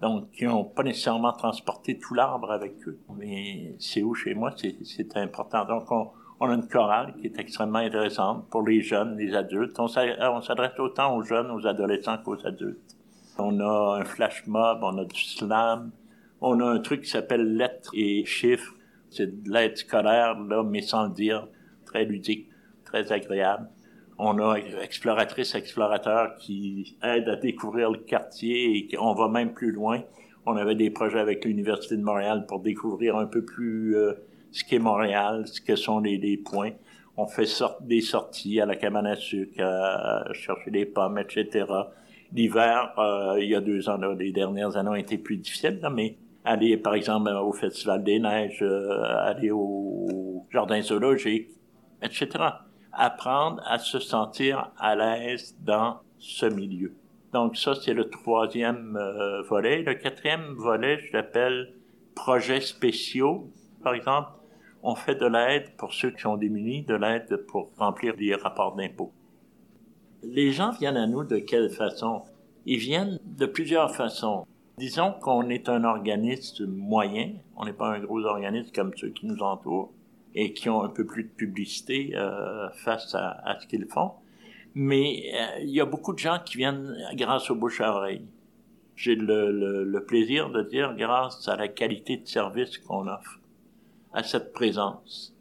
[0.00, 2.98] Donc, ils n'ont pas nécessairement transporté tout l'arbre avec eux.
[3.16, 5.64] Mais c'est où chez moi, c'est important.
[5.64, 6.10] Donc, on,
[6.50, 9.78] a une chorale qui est extrêmement intéressante pour les jeunes, les adultes.
[9.78, 12.96] On s'adresse autant aux jeunes, aux adolescents qu'aux adultes.
[13.38, 15.90] On a un flash mob, on a du slam,
[16.40, 18.74] on a un truc qui s'appelle lettres et chiffres.
[19.10, 21.48] C'est de l'aide scolaire, là, mais sans dire.
[21.86, 22.48] Très ludique,
[22.84, 23.68] très agréable.
[24.18, 29.72] On a exploratrices, explorateurs qui aident à découvrir le quartier et on va même plus
[29.72, 30.02] loin.
[30.46, 34.12] On avait des projets avec l'Université de Montréal pour découvrir un peu plus euh,
[34.52, 36.70] ce qu'est Montréal, ce que sont les, points.
[37.16, 37.48] On fait
[37.80, 39.60] des sorties à la cabane à sucre,
[40.32, 41.66] chercher des pommes, etc.
[42.32, 45.78] L'hiver, euh, il y a deux ans, là, les dernières années ont été plus difficiles,
[45.80, 51.48] là, mais aller, par exemple, au Festival des Neiges, euh, aller au Jardin zoologique,
[52.02, 52.63] etc
[52.96, 56.94] apprendre à se sentir à l'aise dans ce milieu.
[57.32, 59.82] Donc ça, c'est le troisième euh, volet.
[59.82, 61.74] Le quatrième volet, je l'appelle
[62.14, 63.50] projets spéciaux.
[63.82, 64.30] Par exemple,
[64.82, 68.76] on fait de l'aide pour ceux qui sont démunis, de l'aide pour remplir des rapports
[68.76, 69.12] d'impôts.
[70.22, 72.22] Les gens viennent à nous de quelle façon?
[72.66, 74.46] Ils viennent de plusieurs façons.
[74.78, 79.26] Disons qu'on est un organisme moyen, on n'est pas un gros organisme comme ceux qui
[79.26, 79.92] nous entourent
[80.34, 84.12] et qui ont un peu plus de publicité euh, face à, à ce qu'ils font.
[84.74, 88.26] Mais euh, il y a beaucoup de gens qui viennent grâce au bouche à oreille.
[88.96, 93.40] J'ai le, le, le, plaisir de dire grâce à la qualité de service qu'on offre,
[94.12, 95.36] à cette présence.